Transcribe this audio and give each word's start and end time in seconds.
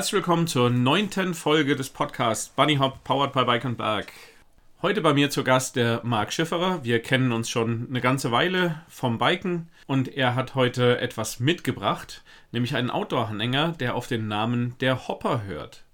Herzlich 0.00 0.14
willkommen 0.14 0.46
zur 0.46 0.70
neunten 0.70 1.34
Folge 1.34 1.76
des 1.76 1.90
Podcasts 1.90 2.48
Bunny 2.48 2.76
Hop 2.76 3.04
Powered 3.04 3.34
by 3.34 3.44
Bike 3.44 3.66
and 3.66 3.76
Berg. 3.76 4.10
Heute 4.80 5.02
bei 5.02 5.12
mir 5.12 5.28
zu 5.28 5.44
Gast 5.44 5.76
der 5.76 6.00
Marc 6.04 6.32
Schifferer. 6.32 6.82
Wir 6.82 7.02
kennen 7.02 7.32
uns 7.32 7.50
schon 7.50 7.86
eine 7.90 8.00
ganze 8.00 8.32
Weile 8.32 8.80
vom 8.88 9.18
Biken 9.18 9.68
und 9.86 10.08
er 10.08 10.34
hat 10.34 10.54
heute 10.54 10.98
etwas 11.00 11.38
mitgebracht, 11.38 12.22
nämlich 12.50 12.74
einen 12.76 12.90
Outdoor-Anhänger, 12.90 13.72
der 13.72 13.94
auf 13.94 14.06
den 14.06 14.26
Namen 14.26 14.74
der 14.80 15.06
Hopper 15.06 15.42
hört. 15.42 15.84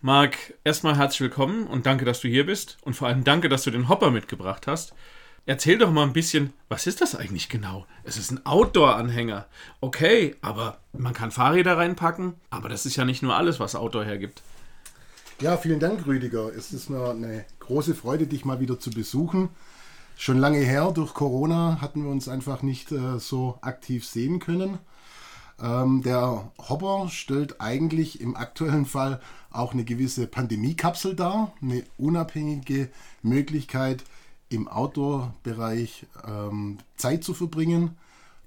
Marc, 0.00 0.54
erstmal 0.64 0.96
herzlich 0.96 1.20
willkommen 1.20 1.68
und 1.68 1.86
danke, 1.86 2.04
dass 2.04 2.20
du 2.20 2.26
hier 2.26 2.44
bist 2.44 2.76
und 2.82 2.94
vor 2.94 3.06
allem 3.06 3.22
danke, 3.22 3.48
dass 3.48 3.62
du 3.62 3.70
den 3.70 3.88
Hopper 3.88 4.10
mitgebracht 4.10 4.66
hast. 4.66 4.96
Erzähl 5.48 5.78
doch 5.78 5.90
mal 5.90 6.02
ein 6.02 6.12
bisschen, 6.12 6.52
was 6.68 6.86
ist 6.86 7.00
das 7.00 7.14
eigentlich 7.14 7.48
genau? 7.48 7.86
Es 8.04 8.18
ist 8.18 8.30
ein 8.30 8.44
Outdoor-Anhänger. 8.44 9.46
Okay, 9.80 10.36
aber 10.42 10.76
man 10.92 11.14
kann 11.14 11.30
Fahrräder 11.30 11.78
reinpacken, 11.78 12.34
aber 12.50 12.68
das 12.68 12.84
ist 12.84 12.96
ja 12.96 13.06
nicht 13.06 13.22
nur 13.22 13.34
alles, 13.34 13.58
was 13.58 13.74
Outdoor 13.74 14.04
hergibt. 14.04 14.42
Ja, 15.40 15.56
vielen 15.56 15.80
Dank, 15.80 16.06
Rüdiger. 16.06 16.54
Es 16.54 16.74
ist 16.74 16.90
mir 16.90 17.12
eine 17.12 17.46
große 17.60 17.94
Freude, 17.94 18.26
dich 18.26 18.44
mal 18.44 18.60
wieder 18.60 18.78
zu 18.78 18.90
besuchen. 18.90 19.48
Schon 20.18 20.36
lange 20.36 20.58
her, 20.58 20.90
durch 20.92 21.14
Corona 21.14 21.78
hatten 21.80 22.04
wir 22.04 22.10
uns 22.10 22.28
einfach 22.28 22.60
nicht 22.60 22.92
äh, 22.92 23.18
so 23.18 23.58
aktiv 23.62 24.04
sehen 24.04 24.40
können. 24.40 24.78
Ähm, 25.62 26.02
der 26.02 26.52
Hopper 26.68 27.08
stellt 27.08 27.58
eigentlich 27.58 28.20
im 28.20 28.36
aktuellen 28.36 28.84
Fall 28.84 29.18
auch 29.50 29.72
eine 29.72 29.84
gewisse 29.84 30.26
Pandemiekapsel 30.26 31.16
dar, 31.16 31.54
eine 31.62 31.84
unabhängige 31.96 32.90
Möglichkeit, 33.22 34.04
im 34.48 34.68
Outdoor-Bereich 34.68 36.06
ähm, 36.26 36.78
Zeit 36.96 37.24
zu 37.24 37.34
verbringen, 37.34 37.96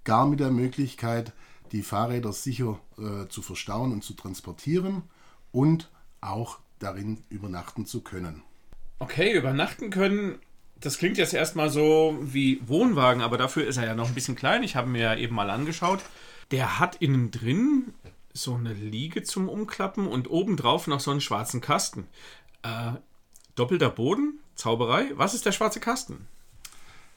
gar 0.03 0.25
mit 0.25 0.39
der 0.39 0.51
Möglichkeit, 0.51 1.33
die 1.71 1.83
Fahrräder 1.83 2.33
sicher 2.33 2.79
äh, 2.97 3.27
zu 3.27 3.41
verstauen 3.41 3.91
und 3.91 4.03
zu 4.03 4.13
transportieren 4.13 5.03
und 5.51 5.89
auch 6.19 6.59
darin 6.79 7.23
übernachten 7.29 7.85
zu 7.85 8.01
können. 8.01 8.41
Okay, 8.99 9.35
übernachten 9.35 9.89
können, 9.89 10.39
das 10.79 10.97
klingt 10.97 11.17
jetzt 11.17 11.33
erstmal 11.33 11.69
so 11.69 12.17
wie 12.21 12.59
Wohnwagen, 12.67 13.21
aber 13.21 13.37
dafür 13.37 13.67
ist 13.67 13.77
er 13.77 13.85
ja 13.85 13.95
noch 13.95 14.07
ein 14.07 14.15
bisschen 14.15 14.35
klein. 14.35 14.63
Ich 14.63 14.75
habe 14.75 14.89
mir 14.89 15.01
ja 15.01 15.15
eben 15.15 15.35
mal 15.35 15.49
angeschaut. 15.49 16.01
Der 16.49 16.79
hat 16.79 16.97
innen 16.97 17.31
drin 17.31 17.93
so 18.33 18.55
eine 18.55 18.73
Liege 18.73 19.23
zum 19.23 19.47
Umklappen 19.47 20.07
und 20.07 20.29
obendrauf 20.29 20.87
noch 20.87 20.99
so 20.99 21.11
einen 21.11 21.21
schwarzen 21.21 21.61
Kasten. 21.61 22.07
Äh, 22.63 22.93
doppelter 23.55 23.89
Boden, 23.89 24.39
Zauberei. 24.61 25.11
Was 25.15 25.33
ist 25.33 25.47
der 25.47 25.53
schwarze 25.53 25.79
Kasten? 25.79 26.27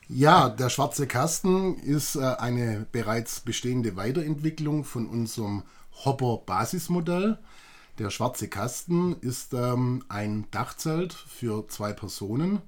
Ja, 0.08 0.48
der 0.48 0.70
schwarze 0.70 1.06
Kasten 1.06 1.76
ist 1.76 2.16
äh, 2.16 2.20
eine 2.20 2.86
bereits 2.90 3.40
bestehende 3.40 3.96
Weiterentwicklung 3.96 4.82
von 4.82 5.06
unserem 5.06 5.62
Hopper 6.06 6.38
Basismodell. 6.38 7.36
Der 7.98 8.08
schwarze 8.08 8.48
Kasten 8.48 9.16
ist 9.20 9.52
ähm, 9.52 10.04
ein 10.08 10.46
Dachzelt 10.52 11.12
für 11.12 11.68
zwei 11.68 11.92
Personen 11.92 12.62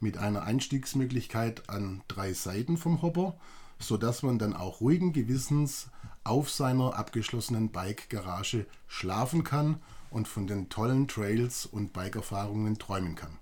mit 0.00 0.18
einer 0.18 0.42
Einstiegsmöglichkeit 0.42 1.70
an 1.70 2.02
drei 2.08 2.32
Seiten 2.32 2.78
vom 2.78 3.02
Hopper, 3.02 3.36
sodass 3.78 4.24
man 4.24 4.40
dann 4.40 4.54
auch 4.54 4.80
ruhigen 4.80 5.12
Gewissens 5.12 5.86
auf 6.24 6.50
seiner 6.50 6.96
abgeschlossenen 6.96 7.70
Bike-Garage 7.70 8.66
schlafen 8.88 9.44
kann 9.44 9.80
und 10.10 10.26
von 10.26 10.48
den 10.48 10.68
tollen 10.68 11.06
Trails 11.06 11.64
und 11.64 11.92
Bike-Erfahrungen 11.92 12.76
träumen 12.80 13.14
kann. 13.14 13.38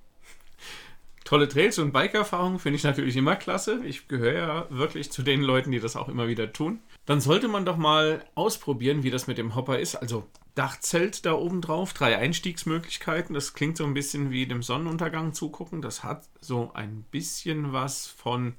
Tolle 1.25 1.49
Trails 1.49 1.79
und 1.79 1.93
Bike-Erfahrungen 1.93 2.59
finde 2.59 2.77
ich 2.77 2.85
natürlich 2.85 3.17
immer 3.17 3.37
klasse. 3.37 3.81
Ich 3.85 4.09
gehöre 4.09 4.35
ja 4.35 4.67
wirklich 4.69 5.11
zu 5.11 5.23
den 5.23 5.41
Leuten, 5.41 5.71
die 5.71 5.81
das 5.81 5.97
auch 5.97 6.09
immer 6.09 6.29
wieder 6.29 6.53
tun. 6.53 6.81
Dann 7.07 7.21
sollte 7.21 7.49
man 7.49 7.65
doch 7.65 7.79
mal 7.79 8.25
ausprobieren, 8.35 9.03
wie 9.03 9.11
das 9.11 9.27
mit 9.27 9.39
dem 9.39 9.55
Hopper 9.55 9.79
ist. 9.79 9.97
Also 9.97 10.27
Dachzelt 10.55 11.27
da 11.27 11.33
oben 11.33 11.61
drauf, 11.61 11.95
drei 11.95 12.17
Einstiegsmöglichkeiten. 12.17 13.35
Das 13.35 13.55
klingt 13.55 13.77
so 13.77 13.85
ein 13.85 13.95
bisschen 13.95 14.31
wie 14.31 14.47
dem 14.47 14.63
Sonnenuntergang 14.63 15.33
zugucken. 15.33 15.83
Das 15.83 16.05
hat 16.05 16.29
so 16.41 16.71
ein 16.75 17.05
bisschen 17.11 17.73
was 17.73 18.07
von 18.07 18.55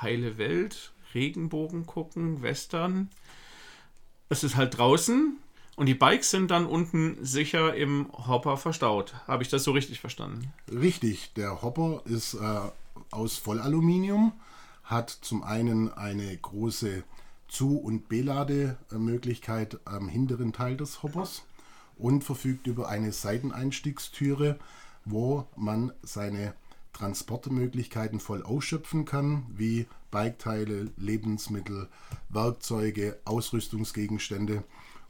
heile 0.00 0.36
Welt, 0.36 0.92
Regenbogen 1.14 1.86
gucken, 1.86 2.42
Western. 2.42 3.10
Es 4.28 4.42
ist 4.42 4.56
halt 4.56 4.78
draußen, 4.78 5.38
und 5.78 5.86
die 5.86 5.94
Bikes 5.94 6.32
sind 6.32 6.50
dann 6.50 6.66
unten 6.66 7.24
sicher 7.24 7.72
im 7.72 8.10
Hopper 8.12 8.56
verstaut. 8.56 9.14
Habe 9.28 9.44
ich 9.44 9.48
das 9.48 9.62
so 9.62 9.70
richtig 9.70 10.00
verstanden? 10.00 10.52
Richtig. 10.68 11.32
Der 11.34 11.62
Hopper 11.62 12.02
ist 12.04 12.34
äh, 12.34 12.60
aus 13.12 13.46
Vollaluminium, 13.46 14.32
hat 14.82 15.10
zum 15.10 15.44
einen 15.44 15.92
eine 15.92 16.36
große 16.36 17.04
Zu- 17.46 17.78
und 17.78 18.08
Belademöglichkeit 18.08 19.78
am 19.84 20.08
hinteren 20.08 20.52
Teil 20.52 20.76
des 20.76 21.04
Hoppers 21.04 21.44
und 21.96 22.24
verfügt 22.24 22.66
über 22.66 22.88
eine 22.88 23.12
Seiteneinstiegstüre, 23.12 24.58
wo 25.04 25.46
man 25.54 25.92
seine 26.02 26.54
Transportmöglichkeiten 26.92 28.18
voll 28.18 28.42
ausschöpfen 28.42 29.04
kann, 29.04 29.46
wie 29.54 29.86
Biketeile, 30.10 30.90
Lebensmittel, 30.96 31.88
Werkzeuge, 32.30 33.20
Ausrüstungsgegenstände 33.24 34.64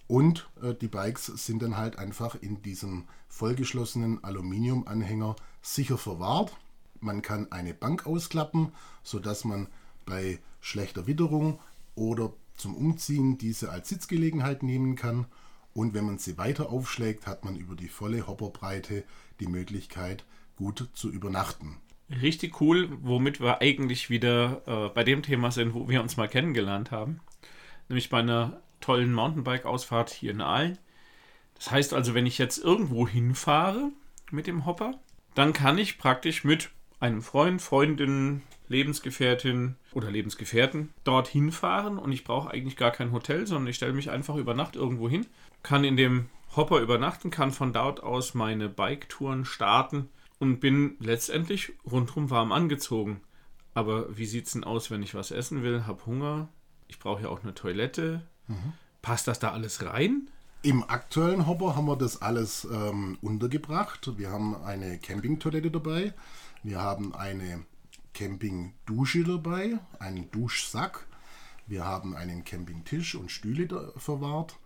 und 0.08 0.48
äh, 0.62 0.74
die 0.74 0.88
Bikes 0.88 1.26
sind 1.26 1.62
dann 1.62 1.76
halt 1.76 1.98
einfach 1.98 2.34
in 2.34 2.62
diesem 2.62 3.04
vollgeschlossenen 3.28 4.24
Aluminiumanhänger 4.24 5.36
sicher 5.62 5.98
verwahrt. 5.98 6.56
Man 7.00 7.22
kann 7.22 7.52
eine 7.52 7.74
Bank 7.74 8.06
ausklappen, 8.06 8.72
sodass 9.04 9.44
man 9.44 9.68
bei 10.06 10.40
schlechter 10.60 11.06
Witterung 11.06 11.60
oder 11.94 12.32
zum 12.56 12.74
Umziehen 12.74 13.38
diese 13.38 13.70
als 13.70 13.90
Sitzgelegenheit 13.90 14.62
nehmen 14.62 14.96
kann. 14.96 15.26
Und 15.74 15.94
wenn 15.94 16.06
man 16.06 16.18
sie 16.18 16.38
weiter 16.38 16.70
aufschlägt, 16.70 17.26
hat 17.26 17.44
man 17.44 17.54
über 17.54 17.76
die 17.76 17.88
volle 17.88 18.26
Hopperbreite 18.26 19.04
die 19.38 19.46
Möglichkeit, 19.46 20.24
gut 20.56 20.88
zu 20.94 21.10
übernachten. 21.10 21.76
Richtig 22.10 22.60
cool, 22.60 22.88
womit 23.02 23.38
wir 23.40 23.60
eigentlich 23.60 24.08
wieder 24.08 24.62
äh, 24.66 24.88
bei 24.88 25.04
dem 25.04 25.22
Thema 25.22 25.52
sind, 25.52 25.74
wo 25.74 25.88
wir 25.88 26.02
uns 26.02 26.16
mal 26.16 26.28
kennengelernt 26.28 26.90
haben. 26.90 27.20
Nämlich 27.88 28.08
bei 28.08 28.18
einer 28.18 28.60
tollen 28.80 29.12
Mountainbike-Ausfahrt 29.12 30.10
hier 30.10 30.30
in 30.30 30.40
Aalen. 30.40 30.78
Das 31.54 31.70
heißt 31.70 31.94
also, 31.94 32.14
wenn 32.14 32.26
ich 32.26 32.38
jetzt 32.38 32.58
irgendwo 32.58 33.08
hinfahre 33.08 33.90
mit 34.30 34.46
dem 34.46 34.64
Hopper, 34.66 34.94
dann 35.34 35.52
kann 35.52 35.78
ich 35.78 35.98
praktisch 35.98 36.44
mit 36.44 36.70
einem 37.00 37.22
Freund, 37.22 37.62
Freundin, 37.62 38.42
Lebensgefährtin 38.68 39.76
oder 39.92 40.10
Lebensgefährten 40.10 40.92
dorthin 41.04 41.52
fahren 41.52 41.98
und 41.98 42.12
ich 42.12 42.24
brauche 42.24 42.50
eigentlich 42.50 42.76
gar 42.76 42.90
kein 42.90 43.12
Hotel, 43.12 43.46
sondern 43.46 43.68
ich 43.68 43.76
stelle 43.76 43.92
mich 43.92 44.10
einfach 44.10 44.36
über 44.36 44.54
Nacht 44.54 44.76
irgendwo 44.76 45.08
hin, 45.08 45.26
kann 45.62 45.84
in 45.84 45.96
dem 45.96 46.28
Hopper 46.54 46.80
übernachten, 46.80 47.30
kann 47.30 47.52
von 47.52 47.72
dort 47.72 48.02
aus 48.02 48.34
meine 48.34 48.68
Bike-Touren 48.68 49.44
starten 49.44 50.08
und 50.38 50.60
bin 50.60 50.96
letztendlich 51.00 51.72
rundherum 51.90 52.30
warm 52.30 52.52
angezogen. 52.52 53.20
Aber 53.74 54.16
wie 54.16 54.26
sieht 54.26 54.46
es 54.46 54.52
denn 54.52 54.64
aus, 54.64 54.90
wenn 54.90 55.02
ich 55.02 55.14
was 55.14 55.30
essen 55.30 55.62
will, 55.62 55.86
habe 55.86 56.04
Hunger, 56.06 56.48
ich 56.88 56.98
brauche 56.98 57.22
ja 57.22 57.28
auch 57.28 57.42
eine 57.42 57.54
Toilette, 57.54 58.26
Mhm. 58.48 58.72
Passt 59.02 59.28
das 59.28 59.38
da 59.38 59.52
alles 59.52 59.84
rein? 59.84 60.28
Im 60.62 60.82
aktuellen 60.82 61.46
Hopper 61.46 61.76
haben 61.76 61.86
wir 61.86 61.96
das 61.96 62.20
alles 62.20 62.66
ähm, 62.70 63.16
untergebracht. 63.22 64.18
Wir 64.18 64.30
haben 64.30 64.56
eine 64.56 64.98
Campingtoilette 64.98 65.70
dabei. 65.70 66.12
Wir 66.64 66.80
haben 66.80 67.14
eine 67.14 67.64
Campingdusche 68.12 69.22
dabei, 69.22 69.78
einen 70.00 70.30
Duschsack. 70.32 71.06
Wir 71.68 71.84
haben 71.84 72.16
einen 72.16 72.44
Campingtisch 72.44 73.14
und 73.14 73.30
Stühle 73.30 73.92
verwahrt. 73.96 74.56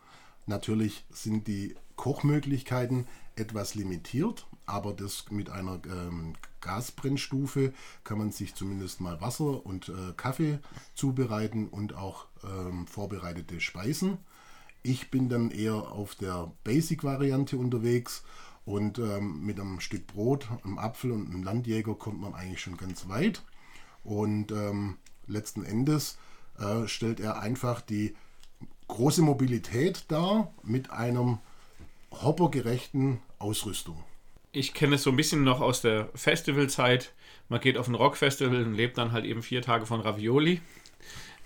Natürlich 0.46 1.04
sind 1.10 1.46
die 1.46 1.74
Kochmöglichkeiten 1.96 3.06
etwas 3.36 3.74
limitiert, 3.74 4.46
aber 4.66 4.92
das 4.92 5.30
mit 5.30 5.50
einer 5.50 5.80
ähm, 5.86 6.34
Gasbrennstufe 6.60 7.72
kann 8.04 8.18
man 8.18 8.30
sich 8.30 8.54
zumindest 8.54 9.00
mal 9.00 9.20
Wasser 9.20 9.64
und 9.66 9.88
äh, 9.88 10.12
Kaffee 10.16 10.58
zubereiten 10.94 11.68
und 11.68 11.94
auch 11.94 12.26
ähm, 12.44 12.86
vorbereitete 12.86 13.60
Speisen. 13.60 14.18
Ich 14.82 15.10
bin 15.10 15.28
dann 15.28 15.50
eher 15.50 15.74
auf 15.74 16.14
der 16.14 16.52
Basic-Variante 16.64 17.56
unterwegs 17.56 18.22
und 18.64 18.98
ähm, 18.98 19.44
mit 19.44 19.58
einem 19.58 19.80
Stück 19.80 20.06
Brot, 20.06 20.48
einem 20.64 20.78
Apfel 20.78 21.12
und 21.12 21.26
einem 21.26 21.42
Landjäger 21.42 21.94
kommt 21.94 22.20
man 22.20 22.34
eigentlich 22.34 22.60
schon 22.60 22.76
ganz 22.76 23.08
weit. 23.08 23.42
Und 24.04 24.52
ähm, 24.52 24.98
letzten 25.26 25.64
Endes 25.64 26.18
äh, 26.58 26.86
stellt 26.86 27.20
er 27.20 27.40
einfach 27.40 27.80
die 27.80 28.14
große 28.88 29.22
Mobilität 29.22 30.04
dar 30.08 30.52
mit 30.62 30.90
einem 30.90 31.38
hoppergerechten 32.20 33.20
Ausrüstung 33.38 34.04
ich 34.52 34.74
kenne 34.74 34.96
es 34.96 35.02
so 35.02 35.10
ein 35.10 35.16
bisschen 35.16 35.44
noch 35.44 35.60
aus 35.60 35.80
der 35.80 36.08
Festivalzeit. 36.14 37.12
Man 37.48 37.60
geht 37.60 37.78
auf 37.78 37.88
ein 37.88 37.94
Rockfestival 37.94 38.62
und 38.62 38.74
lebt 38.74 38.98
dann 38.98 39.12
halt 39.12 39.24
eben 39.24 39.42
vier 39.42 39.62
Tage 39.62 39.86
von 39.86 40.00
Ravioli. 40.00 40.60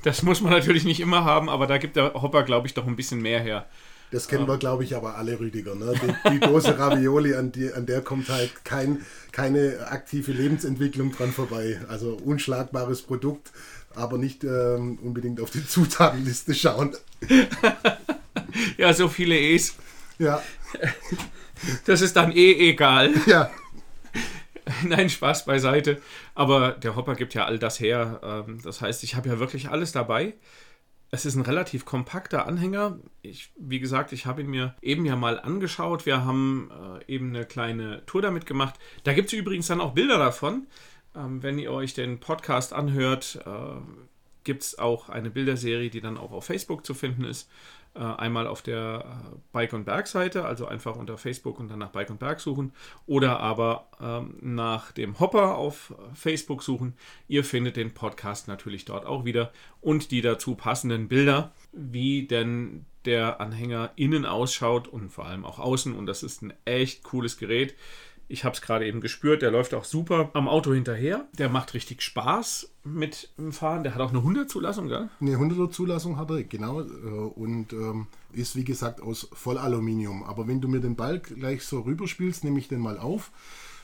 Das 0.02 0.22
muss 0.22 0.40
man 0.40 0.52
natürlich 0.52 0.84
nicht 0.84 1.00
immer 1.00 1.24
haben, 1.24 1.48
aber 1.48 1.66
da 1.66 1.78
gibt 1.78 1.96
der 1.96 2.14
Hopper, 2.14 2.42
glaube 2.42 2.66
ich, 2.66 2.74
doch 2.74 2.86
ein 2.86 2.96
bisschen 2.96 3.20
mehr 3.20 3.40
her. 3.40 3.66
Das 4.12 4.28
kennen 4.28 4.46
wir, 4.46 4.56
glaube 4.56 4.84
ich, 4.84 4.94
aber 4.94 5.16
alle, 5.16 5.40
Rüdiger. 5.40 5.74
Ne? 5.74 5.94
Die, 6.00 6.30
die 6.30 6.40
Dose 6.40 6.78
Ravioli, 6.78 7.34
an, 7.34 7.50
die, 7.50 7.72
an 7.72 7.86
der 7.86 8.02
kommt 8.02 8.28
halt 8.28 8.64
kein, 8.64 9.04
keine 9.32 9.88
aktive 9.90 10.30
Lebensentwicklung 10.30 11.10
dran 11.12 11.32
vorbei. 11.32 11.80
Also 11.88 12.16
unschlagbares 12.24 13.02
Produkt, 13.02 13.50
aber 13.96 14.18
nicht 14.18 14.44
ähm, 14.44 14.98
unbedingt 15.02 15.40
auf 15.40 15.50
die 15.50 15.66
Zutatenliste 15.66 16.54
schauen. 16.54 16.96
ja, 18.78 18.92
so 18.92 19.08
viele 19.08 19.36
E's. 19.36 19.74
Ja. 20.18 20.42
Das 21.86 22.02
ist 22.02 22.16
dann 22.16 22.32
eh 22.32 22.70
egal. 22.70 23.14
Ja. 23.26 23.50
Nein, 24.84 25.08
Spaß 25.08 25.44
beiseite. 25.46 26.02
Aber 26.34 26.72
der 26.72 26.96
Hopper 26.96 27.14
gibt 27.14 27.34
ja 27.34 27.44
all 27.44 27.58
das 27.58 27.80
her. 27.80 28.20
Ähm, 28.22 28.60
Das 28.62 28.80
heißt, 28.80 29.04
ich 29.04 29.14
habe 29.14 29.28
ja 29.28 29.38
wirklich 29.38 29.70
alles 29.70 29.92
dabei. 29.92 30.34
Es 31.10 31.24
ist 31.24 31.36
ein 31.36 31.42
relativ 31.42 31.84
kompakter 31.84 32.46
Anhänger. 32.46 32.98
Ich, 33.22 33.52
wie 33.56 33.78
gesagt, 33.78 34.12
ich 34.12 34.26
habe 34.26 34.40
ihn 34.42 34.48
mir 34.50 34.74
eben 34.82 35.06
ja 35.06 35.14
mal 35.14 35.38
angeschaut. 35.38 36.04
Wir 36.04 36.24
haben 36.24 36.70
äh, 37.08 37.12
eben 37.12 37.28
eine 37.28 37.46
kleine 37.46 38.04
Tour 38.06 38.22
damit 38.22 38.44
gemacht. 38.44 38.74
Da 39.04 39.12
gibt 39.12 39.28
es 39.28 39.38
übrigens 39.38 39.68
dann 39.68 39.80
auch 39.80 39.94
Bilder 39.94 40.18
davon. 40.18 40.66
Ähm, 41.14 41.42
wenn 41.42 41.58
ihr 41.58 41.70
euch 41.72 41.94
den 41.94 42.18
Podcast 42.18 42.72
anhört, 42.72 43.38
äh, 43.46 43.80
gibt 44.42 44.62
es 44.62 44.78
auch 44.78 45.08
eine 45.08 45.30
Bilderserie, 45.30 45.90
die 45.90 46.00
dann 46.00 46.18
auch 46.18 46.32
auf 46.32 46.44
Facebook 46.44 46.84
zu 46.84 46.92
finden 46.92 47.24
ist. 47.24 47.48
Äh, 47.98 48.02
einmal 48.02 48.46
auf 48.46 48.60
der 48.60 49.04
äh, 49.06 49.36
Bike 49.52 49.72
und 49.72 49.84
Berg 49.84 50.06
Seite, 50.06 50.44
also 50.44 50.66
einfach 50.66 50.96
unter 50.96 51.16
Facebook 51.16 51.58
und 51.58 51.70
dann 51.70 51.78
nach 51.78 51.92
Bike 51.92 52.10
und 52.10 52.18
Berg 52.18 52.40
suchen 52.40 52.72
oder 53.06 53.40
aber 53.40 53.88
ähm, 54.02 54.36
nach 54.42 54.92
dem 54.92 55.18
Hopper 55.18 55.56
auf 55.56 55.94
äh, 55.96 56.14
Facebook 56.14 56.62
suchen. 56.62 56.94
Ihr 57.26 57.42
findet 57.42 57.76
den 57.76 57.94
Podcast 57.94 58.48
natürlich 58.48 58.84
dort 58.84 59.06
auch 59.06 59.24
wieder 59.24 59.50
und 59.80 60.10
die 60.10 60.20
dazu 60.20 60.56
passenden 60.56 61.08
Bilder, 61.08 61.52
wie 61.72 62.26
denn 62.26 62.84
der 63.06 63.40
Anhänger 63.40 63.92
innen 63.96 64.26
ausschaut 64.26 64.88
und 64.88 65.08
vor 65.08 65.24
allem 65.24 65.46
auch 65.46 65.58
außen. 65.58 65.94
Und 65.94 66.04
das 66.04 66.22
ist 66.22 66.42
ein 66.42 66.52
echt 66.66 67.02
cooles 67.02 67.38
Gerät. 67.38 67.74
Ich 68.28 68.44
habe 68.44 68.54
es 68.54 68.60
gerade 68.60 68.86
eben 68.86 69.00
gespürt, 69.00 69.42
der 69.42 69.52
läuft 69.52 69.72
auch 69.72 69.84
super 69.84 70.30
am 70.32 70.48
Auto 70.48 70.72
hinterher. 70.72 71.26
Der 71.38 71.48
macht 71.48 71.74
richtig 71.74 72.02
Spaß 72.02 72.70
mit 72.82 73.30
dem 73.38 73.52
Fahren. 73.52 73.84
Der 73.84 73.94
hat 73.94 74.00
auch 74.00 74.10
eine 74.10 74.18
100-Zulassung, 74.18 74.88
gell? 74.88 75.08
Eine 75.20 75.36
100er 75.36 75.70
Zulassung 75.70 76.16
hat 76.16 76.30
er, 76.30 76.42
genau. 76.42 76.80
äh, 76.80 76.84
Und 76.84 77.72
ähm, 77.72 78.08
ist 78.32 78.56
wie 78.56 78.64
gesagt 78.64 79.00
aus 79.00 79.28
Vollaluminium. 79.32 80.24
Aber 80.24 80.48
wenn 80.48 80.60
du 80.60 80.66
mir 80.66 80.80
den 80.80 80.96
Ball 80.96 81.20
gleich 81.20 81.62
so 81.62 81.80
rüberspielst, 81.80 82.42
nehme 82.42 82.58
ich 82.58 82.66
den 82.68 82.80
mal 82.80 82.98
auf. 82.98 83.30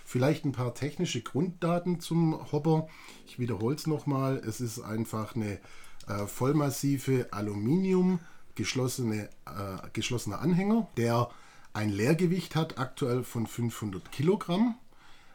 Vielleicht 0.04 0.44
ein 0.44 0.52
paar 0.52 0.74
technische 0.74 1.22
Grunddaten 1.22 2.00
zum 2.00 2.50
Hopper. 2.50 2.88
Ich 3.26 3.38
wiederhole 3.38 3.76
es 3.76 3.86
nochmal. 3.86 4.42
Es 4.44 4.60
ist 4.60 4.80
einfach 4.80 5.36
eine 5.36 5.60
äh, 6.08 6.26
vollmassive 6.26 7.28
Aluminium 7.30 8.18
geschlossene, 8.56 9.30
äh, 9.46 9.88
geschlossener 9.92 10.40
Anhänger, 10.40 10.88
der 10.96 11.30
ein 11.72 11.88
Leergewicht 11.88 12.54
hat, 12.54 12.78
aktuell 12.78 13.24
von 13.24 13.46
500 13.46 14.12
Kilogramm, 14.12 14.74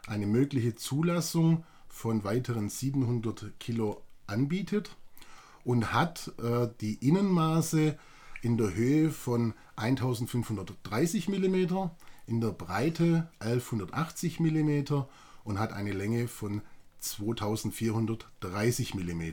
eine 0.07 0.27
mögliche 0.27 0.75
Zulassung 0.75 1.63
von 1.87 2.23
weiteren 2.23 2.69
700 2.69 3.59
Kilo 3.59 4.03
anbietet 4.27 4.95
und 5.63 5.93
hat 5.93 6.31
äh, 6.41 6.67
die 6.79 6.93
Innenmaße 6.95 7.97
in 8.41 8.57
der 8.57 8.73
Höhe 8.75 9.09
von 9.09 9.53
1530 9.75 11.27
mm, 11.27 11.55
in 12.27 12.41
der 12.41 12.51
Breite 12.51 13.29
1180 13.39 14.39
mm 14.39 15.03
und 15.43 15.59
hat 15.59 15.73
eine 15.73 15.91
Länge 15.91 16.27
von 16.27 16.61
2430 16.99 18.93
mm. 18.95 19.23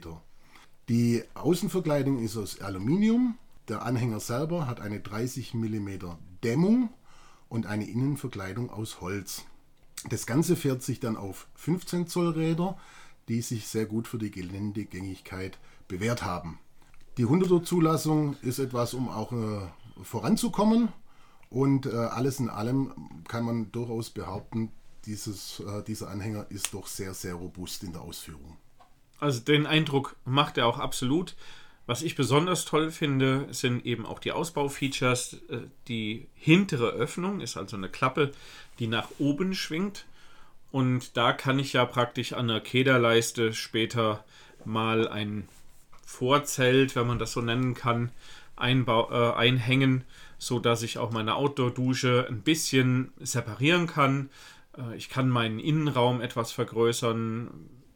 Die 0.89 1.23
Außenverkleidung 1.35 2.19
ist 2.19 2.37
aus 2.37 2.61
Aluminium. 2.61 3.39
Der 3.69 3.83
Anhänger 3.83 4.21
selber 4.21 4.67
hat 4.67 4.81
eine 4.81 5.01
30 5.01 5.55
mm 5.55 5.89
Dämmung 6.45 6.91
und 7.49 7.67
eine 7.67 7.89
Innenverkleidung 7.89 8.71
aus 8.71 9.01
Holz. 9.01 9.45
Das 10.11 10.27
Ganze 10.27 10.57
fährt 10.57 10.83
sich 10.83 11.01
dann 11.01 11.17
auf 11.17 11.47
15 11.55 12.07
Zoll 12.07 12.31
Räder, 12.31 12.77
die 13.29 13.41
sich 13.41 13.67
sehr 13.67 13.87
gut 13.87 14.07
für 14.07 14.19
die 14.19 14.31
Geländegängigkeit 14.31 15.59
bewährt 15.89 16.23
haben. 16.23 16.59
Die 17.17 17.27
100er 17.27 17.63
Zulassung 17.63 18.37
ist 18.43 18.59
etwas, 18.59 18.93
um 18.93 19.09
auch 19.09 19.33
äh, 19.33 19.61
voranzukommen 20.03 20.89
und 21.49 21.87
äh, 21.87 21.95
alles 21.95 22.41
in 22.41 22.51
allem 22.51 22.93
kann 23.29 23.45
man 23.45 23.71
durchaus 23.73 24.11
behaupten, 24.11 24.73
dieses, 25.07 25.61
äh, 25.61 25.83
dieser 25.85 26.11
Anhänger 26.11 26.47
ist 26.51 26.75
doch 26.75 26.87
sehr, 26.87 27.15
sehr 27.15 27.35
robust 27.35 27.83
in 27.85 27.93
der 27.93 28.03
Ausführung. 28.03 28.57
Also 29.21 29.41
den 29.41 29.67
Eindruck 29.67 30.17
macht 30.25 30.59
er 30.59 30.67
auch 30.67 30.79
absolut. 30.79 31.37
Was 31.87 32.03
ich 32.03 32.17
besonders 32.17 32.65
toll 32.65 32.91
finde, 32.91 33.47
sind 33.51 33.85
eben 33.85 34.07
auch 34.07 34.19
die 34.19 34.33
Ausbaufeatures. 34.33 35.35
Äh, 35.49 35.59
Die 35.89 36.29
hintere 36.35 36.91
Öffnung 36.91 37.41
ist 37.41 37.57
also 37.57 37.77
eine 37.77 37.89
Klappe, 37.89 38.33
die 38.79 38.87
nach 38.87 39.09
oben 39.19 39.55
schwingt. 39.55 40.07
Und 40.71 41.17
da 41.17 41.33
kann 41.33 41.59
ich 41.59 41.75
ja 41.75 41.85
praktisch 41.85 42.33
an 42.33 42.49
der 42.49 42.61
Kederleiste 42.61 43.53
später 43.53 44.25
mal 44.65 45.07
ein 45.09 45.49
Vorzelt, 46.07 46.97
wenn 46.97 47.07
man 47.07 47.19
das 47.19 47.33
so 47.33 47.41
nennen 47.41 47.75
kann, 47.75 48.11
äh, 48.57 49.33
einhängen, 49.33 50.05
sodass 50.39 50.83
ich 50.83 50.99
auch 50.99 51.11
meine 51.11 51.35
Outdoor-Dusche 51.37 52.27
ein 52.29 52.43
bisschen 52.43 53.13
separieren 53.21 53.87
kann. 53.87 54.31
Äh, 54.77 54.97
ich 54.97 55.11
kann 55.11 55.29
meinen 55.29 55.61
Innenraum 55.61 56.21
etwas 56.21 56.51
vergrößern. 56.53 57.51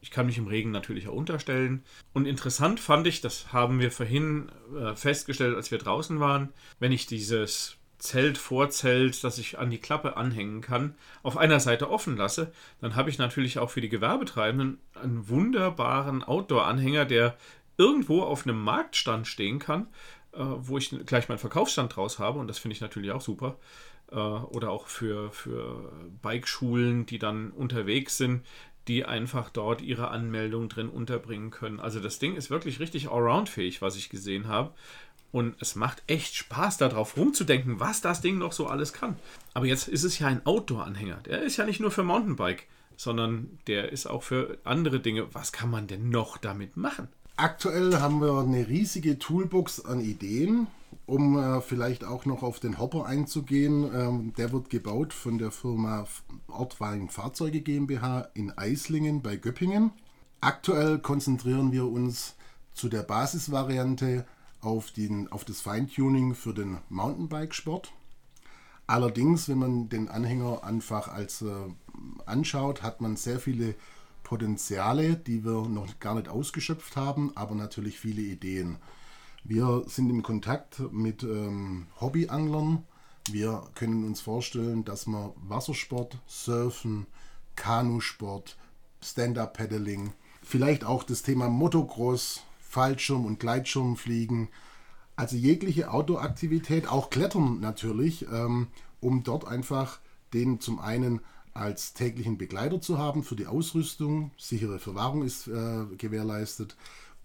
Ich 0.08 0.12
kann 0.12 0.24
mich 0.24 0.38
im 0.38 0.46
Regen 0.46 0.70
natürlich 0.70 1.06
auch 1.06 1.12
unterstellen. 1.12 1.84
Und 2.14 2.24
interessant 2.24 2.80
fand 2.80 3.06
ich, 3.06 3.20
das 3.20 3.52
haben 3.52 3.78
wir 3.78 3.90
vorhin 3.90 4.50
äh, 4.74 4.94
festgestellt, 4.94 5.54
als 5.54 5.70
wir 5.70 5.76
draußen 5.76 6.18
waren, 6.18 6.48
wenn 6.80 6.92
ich 6.92 7.04
dieses 7.04 7.76
Zelt, 7.98 8.38
Vorzelt, 8.38 9.22
das 9.22 9.36
ich 9.36 9.58
an 9.58 9.68
die 9.68 9.76
Klappe 9.76 10.16
anhängen 10.16 10.62
kann, 10.62 10.94
auf 11.22 11.36
einer 11.36 11.60
Seite 11.60 11.90
offen 11.90 12.16
lasse, 12.16 12.52
dann 12.80 12.96
habe 12.96 13.10
ich 13.10 13.18
natürlich 13.18 13.58
auch 13.58 13.68
für 13.68 13.82
die 13.82 13.90
Gewerbetreibenden 13.90 14.78
einen 14.94 15.28
wunderbaren 15.28 16.24
Outdoor-Anhänger, 16.24 17.04
der 17.04 17.36
irgendwo 17.76 18.22
auf 18.22 18.46
einem 18.46 18.62
Marktstand 18.62 19.26
stehen 19.26 19.58
kann, 19.58 19.88
äh, 20.32 20.38
wo 20.38 20.78
ich 20.78 20.88
gleich 21.04 21.28
meinen 21.28 21.36
Verkaufsstand 21.36 21.94
draus 21.94 22.18
habe 22.18 22.38
und 22.38 22.48
das 22.48 22.56
finde 22.56 22.76
ich 22.76 22.80
natürlich 22.80 23.10
auch 23.10 23.20
super. 23.20 23.58
Äh, 24.10 24.16
oder 24.16 24.70
auch 24.70 24.86
für, 24.86 25.30
für 25.32 25.92
Bikeschulen, 26.22 27.04
die 27.04 27.18
dann 27.18 27.50
unterwegs 27.50 28.16
sind, 28.16 28.42
die 28.88 29.04
einfach 29.04 29.50
dort 29.50 29.82
ihre 29.82 30.08
Anmeldung 30.08 30.68
drin 30.68 30.88
unterbringen 30.88 31.50
können. 31.50 31.78
Also 31.78 32.00
das 32.00 32.18
Ding 32.18 32.34
ist 32.34 32.50
wirklich 32.50 32.80
richtig 32.80 33.10
allround-fähig, 33.10 33.82
was 33.82 33.96
ich 33.96 34.08
gesehen 34.08 34.48
habe. 34.48 34.72
Und 35.30 35.54
es 35.60 35.74
macht 35.74 36.02
echt 36.06 36.34
Spaß, 36.34 36.78
darauf 36.78 37.16
rumzudenken, 37.18 37.80
was 37.80 38.00
das 38.00 38.22
Ding 38.22 38.38
noch 38.38 38.52
so 38.52 38.66
alles 38.66 38.94
kann. 38.94 39.16
Aber 39.52 39.66
jetzt 39.66 39.86
ist 39.86 40.04
es 40.04 40.18
ja 40.18 40.26
ein 40.26 40.44
Outdoor-Anhänger. 40.46 41.16
Der 41.26 41.42
ist 41.42 41.58
ja 41.58 41.66
nicht 41.66 41.80
nur 41.80 41.90
für 41.90 42.02
Mountainbike, 42.02 42.66
sondern 42.96 43.58
der 43.66 43.92
ist 43.92 44.06
auch 44.06 44.22
für 44.22 44.56
andere 44.64 45.00
Dinge. 45.00 45.26
Was 45.34 45.52
kann 45.52 45.70
man 45.70 45.86
denn 45.86 46.08
noch 46.08 46.38
damit 46.38 46.78
machen? 46.78 47.08
Aktuell 47.36 47.96
haben 48.00 48.20
wir 48.20 48.40
eine 48.40 48.66
riesige 48.66 49.18
Toolbox 49.18 49.84
an 49.84 50.00
Ideen, 50.00 50.66
um 51.08 51.38
äh, 51.38 51.60
vielleicht 51.62 52.04
auch 52.04 52.26
noch 52.26 52.42
auf 52.42 52.60
den 52.60 52.78
Hopper 52.78 53.06
einzugehen. 53.06 53.90
Ähm, 53.94 54.34
der 54.36 54.52
wird 54.52 54.68
gebaut 54.68 55.14
von 55.14 55.38
der 55.38 55.50
Firma 55.50 56.06
Ortweilen 56.48 57.08
Fahrzeuge 57.08 57.62
GmbH 57.62 58.28
in 58.34 58.56
Eislingen 58.56 59.22
bei 59.22 59.36
Göppingen. 59.36 59.92
Aktuell 60.42 60.98
konzentrieren 60.98 61.72
wir 61.72 61.86
uns 61.86 62.36
zu 62.74 62.90
der 62.90 63.02
Basisvariante 63.02 64.26
auf, 64.60 64.90
den, 64.90 65.32
auf 65.32 65.44
das 65.46 65.62
Feintuning 65.62 66.34
für 66.34 66.52
den 66.52 66.78
Mountainbike-Sport. 66.90 67.90
Allerdings, 68.86 69.48
wenn 69.48 69.58
man 69.58 69.88
den 69.88 70.08
Anhänger 70.08 70.62
einfach 70.62 71.08
als 71.08 71.40
äh, 71.40 71.52
anschaut, 72.26 72.82
hat 72.82 73.00
man 73.00 73.16
sehr 73.16 73.38
viele 73.40 73.74
Potenziale, 74.24 75.16
die 75.16 75.42
wir 75.42 75.68
noch 75.68 75.98
gar 76.00 76.14
nicht 76.14 76.28
ausgeschöpft 76.28 76.96
haben, 76.96 77.32
aber 77.34 77.54
natürlich 77.54 77.98
viele 77.98 78.20
Ideen. 78.20 78.76
Wir 79.44 79.84
sind 79.86 80.10
im 80.10 80.22
Kontakt 80.22 80.80
mit 80.92 81.22
ähm, 81.22 81.86
Hobbyanglern. 82.00 82.84
Wir 83.30 83.62
können 83.74 84.04
uns 84.04 84.20
vorstellen, 84.20 84.84
dass 84.84 85.06
man 85.06 85.30
Wassersport, 85.36 86.18
Surfen, 86.26 87.06
Kanusport, 87.56 88.56
Stand-up-Paddling, 89.02 90.12
vielleicht 90.42 90.84
auch 90.84 91.02
das 91.02 91.22
Thema 91.22 91.48
Motocross, 91.48 92.42
Fallschirm 92.60 93.24
und 93.24 93.40
Gleitschirmfliegen, 93.40 94.48
also 95.16 95.36
jegliche 95.36 95.90
Outdoor-Aktivität, 95.90 96.88
auch 96.88 97.10
Klettern 97.10 97.60
natürlich, 97.60 98.26
ähm, 98.30 98.68
um 99.00 99.24
dort 99.24 99.46
einfach 99.46 99.98
den 100.32 100.60
zum 100.60 100.78
einen 100.78 101.20
als 101.54 101.92
täglichen 101.92 102.38
Begleiter 102.38 102.80
zu 102.80 102.98
haben 102.98 103.24
für 103.24 103.34
die 103.34 103.46
Ausrüstung, 103.46 104.30
sichere 104.38 104.78
Verwahrung 104.78 105.22
ist 105.22 105.48
äh, 105.48 105.86
gewährleistet, 105.96 106.76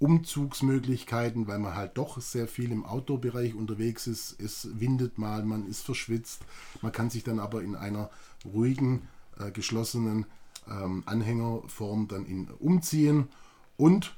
Umzugsmöglichkeiten, 0.04 1.48
weil 1.48 1.60
man 1.60 1.76
halt 1.76 1.98
doch 1.98 2.20
sehr 2.20 2.48
viel 2.50 2.74
im 2.74 2.86
Outdoor-Bereich 2.86 3.56
unterwegs 3.56 4.06
ist. 4.06 4.38
Es 4.42 4.68
windet 4.80 5.18
mal, 5.18 5.46
man 5.46 5.66
ist 5.66 5.82
verschwitzt, 5.82 6.42
man 6.82 6.92
kann 6.92 7.10
sich 7.10 7.24
dann 7.24 7.40
aber 7.40 7.64
in 7.64 7.76
einer 7.76 8.10
ruhigen, 8.44 9.08
äh, 9.40 9.50
geschlossenen 9.52 10.26
ähm, 10.70 11.04
Anhängerform 11.06 12.10
dann 12.10 12.26
in, 12.26 12.50
umziehen 12.60 13.30
und 13.78 14.14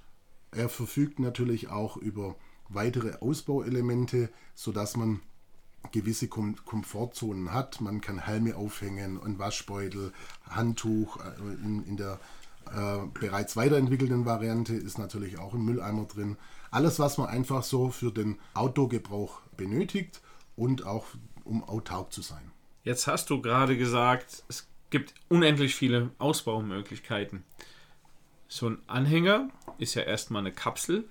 er 0.51 0.69
verfügt 0.69 1.19
natürlich 1.19 1.69
auch 1.69 1.97
über 1.97 2.35
weitere 2.69 3.17
Ausbauelemente, 3.19 4.29
sodass 4.55 4.97
man 4.97 5.21
gewisse 5.91 6.27
Kom 6.27 6.55
Komfortzonen 6.65 7.53
hat. 7.53 7.79
Man 7.79 8.01
kann 8.01 8.17
Helme 8.25 8.55
aufhängen, 8.55 9.21
ein 9.21 9.37
Waschbeutel, 9.37 10.13
Handtuch. 10.49 11.17
äh, 11.17 11.53
In, 11.63 11.83
in 11.85 11.97
der 11.97 12.19
äh, 12.73 13.07
bereits 13.19 13.55
weiterentwickelten 13.55 14.25
Variante 14.25 14.73
ist 14.75 14.97
natürlich 14.97 15.39
auch 15.39 15.53
ein 15.53 15.63
Mülleimer 15.63 16.05
drin. 16.05 16.37
Alles, 16.71 16.99
was 16.99 17.17
man 17.17 17.27
einfach 17.27 17.63
so 17.63 17.89
für 17.89 18.11
den 18.11 18.37
Outdoor-Gebrauch 18.53 19.41
benötigt 19.57 20.21
und 20.55 20.85
auch 20.85 21.05
um 21.43 21.63
autark 21.63 22.11
zu 22.11 22.21
sein. 22.21 22.51
Jetzt 22.83 23.07
hast 23.07 23.29
du 23.29 23.41
gerade 23.41 23.77
gesagt, 23.77 24.43
es 24.47 24.67
gibt 24.89 25.13
unendlich 25.29 25.75
viele 25.75 26.11
Ausbaumöglichkeiten. 26.19 27.43
So 28.47 28.69
ein 28.69 28.77
Anhänger 28.87 29.49
ist 29.77 29.95
ja 29.95 30.03
erstmal 30.03 30.41
eine 30.41 30.51
Kapsel 30.51 31.05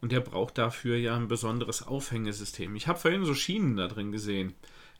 und 0.00 0.12
der 0.12 0.20
braucht 0.20 0.58
dafür 0.58 0.96
ja 0.96 1.14
ein 1.14 1.28
besonderes 1.28 1.86
Aufhängesystem. 1.86 2.74
Ich 2.74 2.88
habe 2.88 2.98
vorhin 2.98 3.24
so 3.24 3.34
Schienen 3.34 3.76
da 3.76 3.86
drin 3.86 4.12
gesehen. 4.12 4.54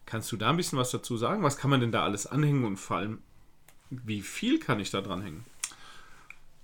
Kannst 0.07 0.31
du 0.33 0.37
da 0.37 0.51
ein 0.51 0.57
bisschen 0.57 0.79
was 0.79 0.91
dazu 0.91 1.17
sagen? 1.17 1.43
Was 1.43 1.57
kann 1.57 1.71
man 1.71 1.81
denn 1.81 1.93
da 1.93 2.03
alles 2.03 2.27
anhängen 2.27 2.65
und 2.65 2.77
vor 2.77 2.99
allem, 2.99 3.19
wie 3.91 4.23
viel 4.23 4.59
kann 4.59 4.81
ich 4.81 4.91
da 4.91 5.01
dran 5.01 5.23
hängen? 5.23 5.45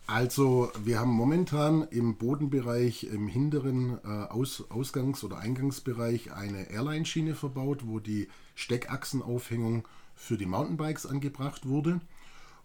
Also 0.07 0.71
wir 0.85 1.01
haben 1.01 1.11
momentan 1.11 1.83
im 1.91 2.17
Bodenbereich 2.17 3.05
im 3.05 3.27
hinteren 3.27 3.99
äh, 4.05 4.07
Aus 4.07 4.65
Ausgangs- 4.71 5.25
oder 5.25 5.39
Eingangsbereich 5.39 6.33
eine 6.33 6.71
Airline-Schiene 6.71 7.35
verbaut, 7.35 7.83
wo 7.87 7.99
die 7.99 8.29
Steckachsenaufhängung 8.55 9.87
für 10.15 10.37
die 10.37 10.47
Mountainbikes 10.47 11.07
angebracht 11.07 11.67
wurde. 11.67 12.01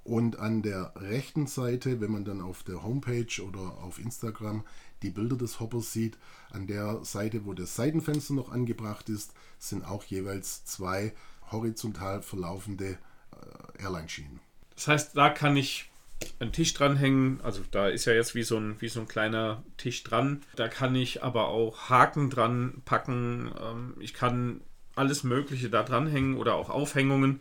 Und 0.04 0.38
an 0.38 0.62
der 0.62 0.94
rechten 0.96 1.48
Seite, 1.48 2.00
wenn 2.00 2.12
man 2.12 2.26
dann 2.26 2.42
auf 2.42 2.64
der 2.64 2.84
Homepage 2.84 3.44
oder 3.48 3.78
auf 3.84 4.00
Instagram 4.00 4.64
die 5.02 5.10
Bilder 5.10 5.36
des 5.36 5.60
Hoppers 5.60 5.92
sieht, 5.94 6.20
an 6.52 6.68
der 6.68 7.04
Seite, 7.04 7.46
wo 7.46 7.54
das 7.54 7.76
Seitenfenster 7.76 8.36
noch 8.36 8.52
angebracht 8.52 9.10
ist, 9.10 9.34
sind 9.58 9.84
auch 9.84 10.04
jeweils 10.04 10.66
zwei 10.66 11.14
horizontal 11.52 12.22
verlaufende 12.22 12.98
äh, 13.32 13.84
Airline-Schienen. 13.84 14.40
Das 14.76 14.88
heißt, 14.88 15.18
da 15.18 15.30
kann 15.30 15.58
ich 15.58 15.91
einen 16.40 16.52
Tisch 16.52 16.74
dranhängen. 16.74 17.40
Also 17.44 17.62
da 17.72 17.88
ist 17.88 18.06
ja 18.06 18.14
jetzt 18.14 18.36
wie 18.36 18.44
so 18.44 18.58
ein, 18.58 18.76
wie 18.80 18.90
so 18.90 19.00
ein 19.00 19.08
kleiner 19.08 19.64
Tisch 19.78 20.04
dran. 20.04 20.42
Da 20.56 20.68
kann 20.68 20.96
ich 20.96 21.24
aber 21.24 21.48
auch 21.48 21.90
Haken 21.90 22.30
dran 22.30 22.82
packen. 22.86 23.52
Ähm, 23.62 23.96
ich 24.00 24.14
kann 24.14 24.62
alles 24.96 25.24
Mögliche 25.24 25.70
da 25.70 25.84
dranhängen 25.84 26.36
oder 26.38 26.56
auch 26.56 26.70
Aufhängungen, 26.70 27.40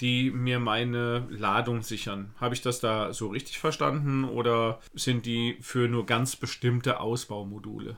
die 0.00 0.30
mir 0.30 0.58
meine 0.58 1.26
Ladung 1.30 1.82
sichern. 1.82 2.34
Habe 2.40 2.54
ich 2.54 2.62
das 2.62 2.80
da 2.80 3.12
so 3.12 3.28
richtig 3.28 3.58
verstanden 3.58 4.24
oder 4.24 4.80
sind 4.94 5.26
die 5.26 5.56
für 5.60 5.88
nur 5.88 6.06
ganz 6.06 6.36
bestimmte 6.36 7.00
Ausbaumodule? 7.00 7.96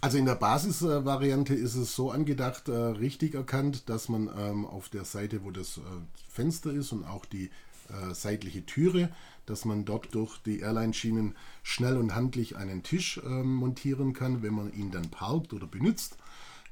Also 0.00 0.18
in 0.18 0.26
der 0.26 0.34
Basisvariante 0.34 1.54
ist 1.54 1.76
es 1.76 1.96
so 1.96 2.10
angedacht, 2.10 2.68
äh, 2.68 2.72
richtig 2.72 3.34
erkannt, 3.34 3.88
dass 3.88 4.10
man 4.10 4.28
ähm, 4.36 4.66
auf 4.66 4.90
der 4.90 5.04
Seite, 5.06 5.44
wo 5.44 5.50
das 5.50 5.78
äh, 5.78 5.80
Fenster 6.28 6.72
ist 6.72 6.92
und 6.92 7.04
auch 7.04 7.24
die 7.24 7.50
äh, 7.88 8.12
seitliche 8.12 8.66
Türe, 8.66 9.08
dass 9.46 9.64
man 9.64 9.84
dort 9.84 10.14
durch 10.14 10.38
die 10.38 10.60
Airline-Schienen 10.60 11.34
schnell 11.62 11.96
und 11.96 12.14
handlich 12.14 12.56
einen 12.56 12.82
Tisch 12.82 13.18
äh, 13.18 13.42
montieren 13.42 14.12
kann, 14.12 14.42
wenn 14.42 14.54
man 14.54 14.72
ihn 14.72 14.90
dann 14.90 15.10
parkt 15.10 15.52
oder 15.52 15.66
benutzt. 15.66 16.16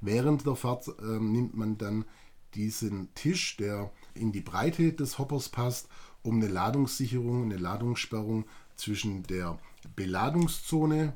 Während 0.01 0.47
der 0.47 0.57
Fahrt 0.57 0.89
äh, 0.89 1.19
nimmt 1.19 1.57
man 1.57 1.79
dann 1.79 2.05
diesen 2.55 3.15
Tisch, 3.15 3.57
der 3.57 3.91
in 4.15 4.33
die 4.33 4.41
Breite 4.41 4.93
des 4.93 5.19
Hoppers 5.19 5.49
passt, 5.49 5.89
um 6.23 6.37
eine 6.37 6.49
Ladungssicherung, 6.49 7.45
eine 7.45 7.57
Ladungssperrung 7.57 8.45
zwischen 8.77 9.23
der 9.25 9.59
Beladungszone 9.97 11.15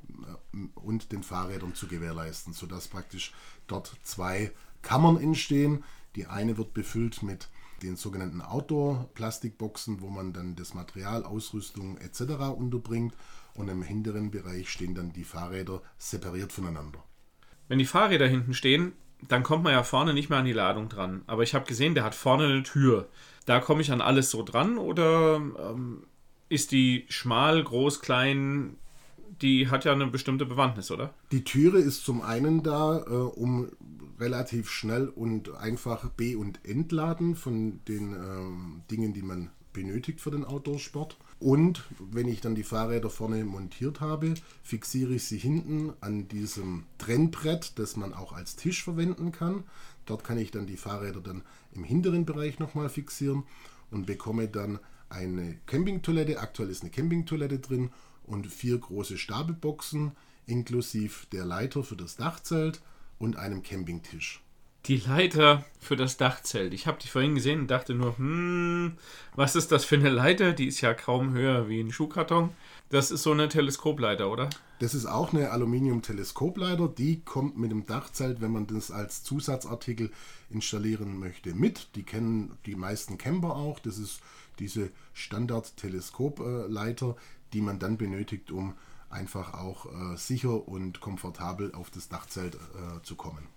äh, 0.55 0.59
und 0.75 1.13
den 1.13 1.23
Fahrrädern 1.23 1.75
zu 1.75 1.89
gewährleisten, 1.89 2.53
sodass 2.53 2.89
praktisch 2.89 3.33
dort 3.67 3.97
zwei 4.03 4.53
Kammern 4.83 5.21
entstehen. 5.21 5.85
Die 6.15 6.27
eine 6.27 6.57
wird 6.57 6.75
befüllt 6.75 7.23
mit 7.23 7.49
den 7.83 7.97
sogenannten 7.97 8.41
Outdoor-Plastikboxen, 8.41 10.01
wo 10.01 10.09
man 10.09 10.33
dann 10.33 10.57
das 10.57 10.75
Material, 10.75 11.25
Ausrüstung 11.25 11.99
etc. 11.99 12.23
unterbringt. 12.57 13.15
Und 13.55 13.69
im 13.69 13.83
hinteren 13.83 14.31
Bereich 14.31 14.69
stehen 14.71 14.95
dann 14.95 15.13
die 15.13 15.25
Fahrräder 15.25 15.83
separiert 15.99 16.53
voneinander. 16.53 17.03
Wenn 17.69 17.79
die 17.79 17.87
Fahrräder 17.87 18.29
hinten 18.29 18.55
stehen, 18.55 18.93
dann 19.29 19.43
kommt 19.43 19.65
man 19.65 19.73
ja 19.73 19.83
vorne 19.83 20.13
nicht 20.13 20.29
mehr 20.29 20.39
an 20.39 20.45
die 20.45 20.53
Ladung 20.53 20.89
dran. 20.89 21.23
Aber 21.27 21.43
ich 21.43 21.55
habe 21.55 21.67
gesehen, 21.67 21.95
der 21.95 22.05
hat 22.05 22.15
vorne 22.15 22.45
eine 22.45 22.63
Tür. 22.63 23.09
Da 23.47 23.61
komme 23.61 23.81
ich 23.81 23.93
an 23.93 24.01
alles 24.01 24.31
so 24.31 24.43
dran 24.43 24.79
oder 24.79 25.37
ähm, 25.37 26.05
ist 26.49 26.73
die 26.73 27.07
schmal, 27.09 27.63
groß, 27.63 28.01
klein? 28.01 28.77
Die 29.43 29.69
hat 29.69 29.85
ja 29.85 29.93
eine 29.93 30.07
bestimmte 30.07 30.47
Bewandtnis, 30.47 30.91
oder? 30.91 31.13
Die 31.33 31.45
Türe 31.45 31.79
ist 31.79 32.05
zum 32.05 32.23
einen 32.23 32.63
da, 32.63 32.99
äh, 32.99 33.11
um 33.11 33.71
relativ 34.19 34.71
schnell 34.71 35.09
und 35.09 35.55
einfach 35.57 36.09
B- 36.11 36.37
und 36.37 36.65
Entladen 36.65 37.37
von 37.37 37.81
den 37.87 38.13
ähm, 38.13 38.83
Dingen, 38.91 39.13
die 39.13 39.23
man 39.23 39.51
benötigt 39.73 40.23
für 40.23 40.31
den 40.31 40.45
Outdoor-Sport. 40.45 41.19
Und 41.39 41.85
wenn 41.99 42.29
ich 42.29 42.41
dann 42.41 42.55
die 42.55 42.63
Fahrräder 42.63 43.11
vorne 43.11 43.45
montiert 43.45 44.01
habe, 44.01 44.33
fixiere 44.63 45.15
ich 45.15 45.25
sie 45.25 45.37
hinten 45.37 45.93
an 46.01 46.29
diesem 46.29 46.85
Trennbrett, 46.97 47.79
das 47.79 47.97
man 47.97 48.15
auch 48.15 48.33
als 48.33 48.57
Tisch 48.57 48.83
verwenden 48.83 49.33
kann. 49.33 49.65
Dort 50.07 50.25
kann 50.25 50.39
ich 50.39 50.51
dann 50.51 50.67
die 50.67 50.79
Fahrräder 50.79 51.21
dann 51.21 51.43
im 51.75 51.85
hinteren 51.85 52.25
Bereich 52.25 52.59
nochmal 52.59 52.89
fixieren 52.89 53.43
und 53.91 54.07
bekomme 54.07 54.49
dann 54.49 54.79
eine 55.11 55.59
Campingtoilette. 55.67 56.41
Aktuell 56.41 56.71
ist 56.71 56.83
eine 56.83 56.91
Campingtoilette 56.91 57.59
drin 57.59 57.91
und 58.27 58.47
vier 58.47 58.79
große 58.79 59.19
Stapelboxen 59.19 60.13
inklusive 60.47 61.27
der 61.33 61.45
Leiter 61.45 61.83
für 61.83 61.97
das 61.97 62.17
Dachzelt 62.17 62.81
und 63.19 63.37
einem 63.37 63.63
Campingtisch. 63.63 64.43
Die 64.87 64.99
Leiter 64.99 65.65
für 65.81 65.97
das 65.97 66.17
Dachzelt. 66.17 66.73
Ich 66.73 66.87
habe 66.87 66.99
die 67.03 67.09
vorhin 67.09 67.35
gesehen 67.35 67.63
und 67.63 67.71
dachte 67.73 67.93
nur, 67.93 68.17
hm, 68.19 68.93
was 69.35 69.57
ist 69.57 69.73
das 69.73 69.85
für 69.85 69.97
eine 69.97 70.11
Leiter? 70.11 70.53
Die 70.53 70.69
ist 70.69 70.81
ja 70.81 70.95
kaum 70.95 71.33
höher 71.33 71.69
wie 71.69 71.81
ein 71.81 71.91
Schuhkarton. 71.91 72.51
Das 72.89 73.11
ist 73.11 73.25
so 73.25 73.33
eine 73.33 73.49
Teleskopleiter, 73.49 74.31
oder? 74.31 74.49
Das 74.79 74.95
ist 74.95 75.07
auch 75.07 75.33
eine 75.33 75.51
Aluminium-Teleskopleiter. 75.51 76.87
Die 76.87 77.21
kommt 77.23 77.59
mit 77.59 77.73
dem 77.73 77.85
Dachzelt, 77.85 78.41
wenn 78.41 78.53
man 78.53 78.69
das 78.69 78.93
als 78.93 79.25
Zusatzartikel 79.25 80.13
installieren 80.51 81.19
möchte, 81.19 81.53
mit. 81.55 81.89
Die 81.97 82.05
kennen 82.05 82.57
die 82.65 82.77
meisten 82.77 83.19
Camper 83.19 83.57
auch. 83.57 83.81
Das 83.81 83.99
ist 83.99 84.21
diese 84.61 84.91
Standard-Teleskopleiter, 85.15 87.17
die 87.53 87.61
man 87.61 87.79
dann 87.79 87.97
benötigt, 87.97 88.51
um 88.51 88.75
einfach 89.11 89.55
auch 89.55 89.87
äh, 89.87 90.17
sicher 90.17 90.69
und 90.69 91.01
komfortabel 91.01 91.73
auf 91.73 91.91
das 91.91 92.09
Dachzelt 92.09 92.55
äh, 92.55 93.03
zu 93.03 93.15
kommen. 93.15 93.49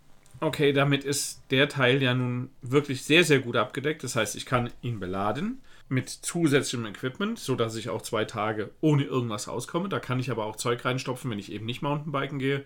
Okay, 0.41 0.71
damit 0.71 1.03
ist 1.03 1.41
der 1.51 1.67
Teil 1.67 2.01
ja 2.01 2.13
nun 2.13 2.49
wirklich 2.61 3.03
sehr, 3.03 3.23
sehr 3.23 3.39
gut 3.39 3.57
abgedeckt. 3.57 4.03
Das 4.03 4.15
heißt, 4.15 4.35
ich 4.35 4.45
kann 4.45 4.69
ihn 4.81 4.99
beladen 4.99 5.59
mit 5.89 6.09
zusätzlichem 6.09 6.85
Equipment, 6.85 7.39
sodass 7.39 7.75
ich 7.75 7.89
auch 7.89 8.01
zwei 8.01 8.23
Tage 8.23 8.69
ohne 8.79 9.03
irgendwas 9.03 9.47
auskomme. 9.49 9.89
Da 9.89 9.99
kann 9.99 10.19
ich 10.19 10.31
aber 10.31 10.45
auch 10.45 10.55
Zeug 10.55 10.85
reinstopfen, 10.85 11.29
wenn 11.29 11.39
ich 11.39 11.51
eben 11.51 11.65
nicht 11.65 11.81
Mountainbiken 11.81 12.39
gehe. 12.39 12.63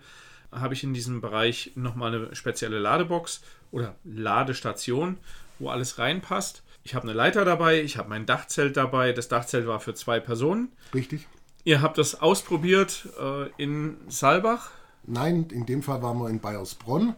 Habe 0.52 0.74
ich 0.74 0.84
in 0.84 0.94
diesem 0.94 1.20
Bereich 1.20 1.72
nochmal 1.74 2.14
eine 2.14 2.34
spezielle 2.36 2.78
Ladebox 2.78 3.42
oder 3.72 3.96
Ladestation, 4.04 5.16
wo 5.58 5.70
alles 5.70 5.98
reinpasst. 5.98 6.62
Ich 6.84 6.94
habe 6.94 7.04
eine 7.04 7.14
Leiter 7.14 7.46
dabei, 7.46 7.80
ich 7.80 7.96
habe 7.96 8.10
mein 8.10 8.26
Dachzelt 8.26 8.76
dabei. 8.76 9.12
Das 9.12 9.28
Dachzelt 9.28 9.66
war 9.66 9.80
für 9.80 9.94
zwei 9.94 10.20
Personen. 10.20 10.70
Richtig. 10.92 11.26
Ihr 11.64 11.80
habt 11.80 11.96
das 11.96 12.20
ausprobiert 12.20 13.08
äh, 13.18 13.48
in 13.56 13.96
Saalbach? 14.08 14.70
Nein, 15.04 15.48
in 15.50 15.64
dem 15.64 15.82
Fall 15.82 16.02
waren 16.02 16.18
wir 16.18 16.28
in 16.28 16.40
Bayersbronn. 16.40 17.14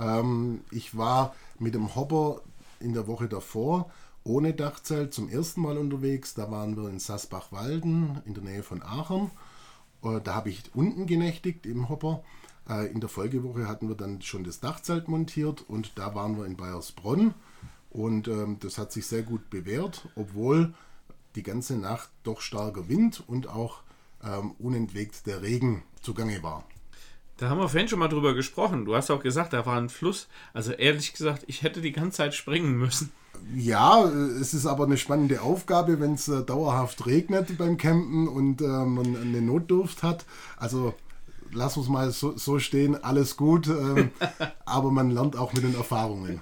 Ähm, 0.00 0.62
ich 0.70 0.96
war 0.96 1.34
mit 1.58 1.74
dem 1.74 1.94
Hopper 1.94 2.40
in 2.80 2.94
der 2.94 3.06
Woche 3.06 3.28
davor 3.28 3.90
ohne 4.24 4.54
Dachzelt 4.54 5.12
zum 5.12 5.28
ersten 5.28 5.60
Mal 5.60 5.76
unterwegs. 5.76 6.32
Da 6.32 6.50
waren 6.50 6.76
wir 6.76 6.88
in 6.88 6.98
Sassbach-Walden 6.98 8.22
in 8.24 8.32
der 8.32 8.42
Nähe 8.42 8.62
von 8.62 8.82
Aachen. 8.82 9.30
Äh, 10.02 10.20
da 10.22 10.34
habe 10.34 10.48
ich 10.48 10.62
unten 10.74 11.06
genächtigt 11.06 11.66
im 11.66 11.90
Hopper. 11.90 12.24
Äh, 12.68 12.86
in 12.90 13.00
der 13.00 13.10
Folgewoche 13.10 13.68
hatten 13.68 13.88
wir 13.88 13.96
dann 13.96 14.22
schon 14.22 14.44
das 14.44 14.60
Dachzelt 14.60 15.08
montiert 15.08 15.62
und 15.68 15.98
da 15.98 16.14
waren 16.14 16.38
wir 16.38 16.46
in 16.46 16.56
Bayersbronn. 16.56 17.34
Und 17.94 18.28
ähm, 18.28 18.58
das 18.60 18.76
hat 18.76 18.92
sich 18.92 19.06
sehr 19.06 19.22
gut 19.22 19.48
bewährt, 19.50 20.08
obwohl 20.16 20.74
die 21.36 21.44
ganze 21.44 21.76
Nacht 21.76 22.10
doch 22.24 22.40
starker 22.40 22.88
Wind 22.88 23.22
und 23.26 23.48
auch 23.48 23.82
ähm, 24.22 24.52
unentwegt 24.58 25.26
der 25.26 25.42
Regen 25.42 25.84
zugange 26.02 26.42
war. 26.42 26.64
Da 27.36 27.48
haben 27.48 27.58
wir 27.58 27.68
vorhin 27.68 27.88
schon 27.88 28.00
mal 28.00 28.08
drüber 28.08 28.34
gesprochen. 28.34 28.84
Du 28.84 28.94
hast 28.96 29.10
auch 29.10 29.22
gesagt, 29.22 29.52
da 29.52 29.64
war 29.64 29.76
ein 29.76 29.88
Fluss. 29.88 30.28
Also 30.52 30.72
ehrlich 30.72 31.12
gesagt, 31.12 31.44
ich 31.46 31.62
hätte 31.62 31.80
die 31.80 31.92
ganze 31.92 32.18
Zeit 32.18 32.34
springen 32.34 32.76
müssen. 32.76 33.12
Ja, 33.54 34.04
es 34.04 34.54
ist 34.54 34.66
aber 34.66 34.84
eine 34.84 34.96
spannende 34.96 35.42
Aufgabe, 35.42 36.00
wenn 36.00 36.14
es 36.14 36.28
äh, 36.28 36.42
dauerhaft 36.42 37.06
regnet 37.06 37.58
beim 37.58 37.76
Campen 37.76 38.28
und 38.28 38.60
äh, 38.60 38.66
man 38.66 39.16
eine 39.16 39.42
Notdurft 39.42 40.02
hat. 40.02 40.24
Also 40.56 40.94
lass 41.52 41.76
uns 41.76 41.88
mal 41.88 42.10
so, 42.10 42.36
so 42.36 42.58
stehen, 42.58 43.02
alles 43.02 43.36
gut, 43.36 43.68
äh, 43.68 44.08
aber 44.64 44.90
man 44.90 45.10
lernt 45.10 45.36
auch 45.36 45.52
mit 45.52 45.62
den 45.62 45.74
Erfahrungen. 45.74 46.40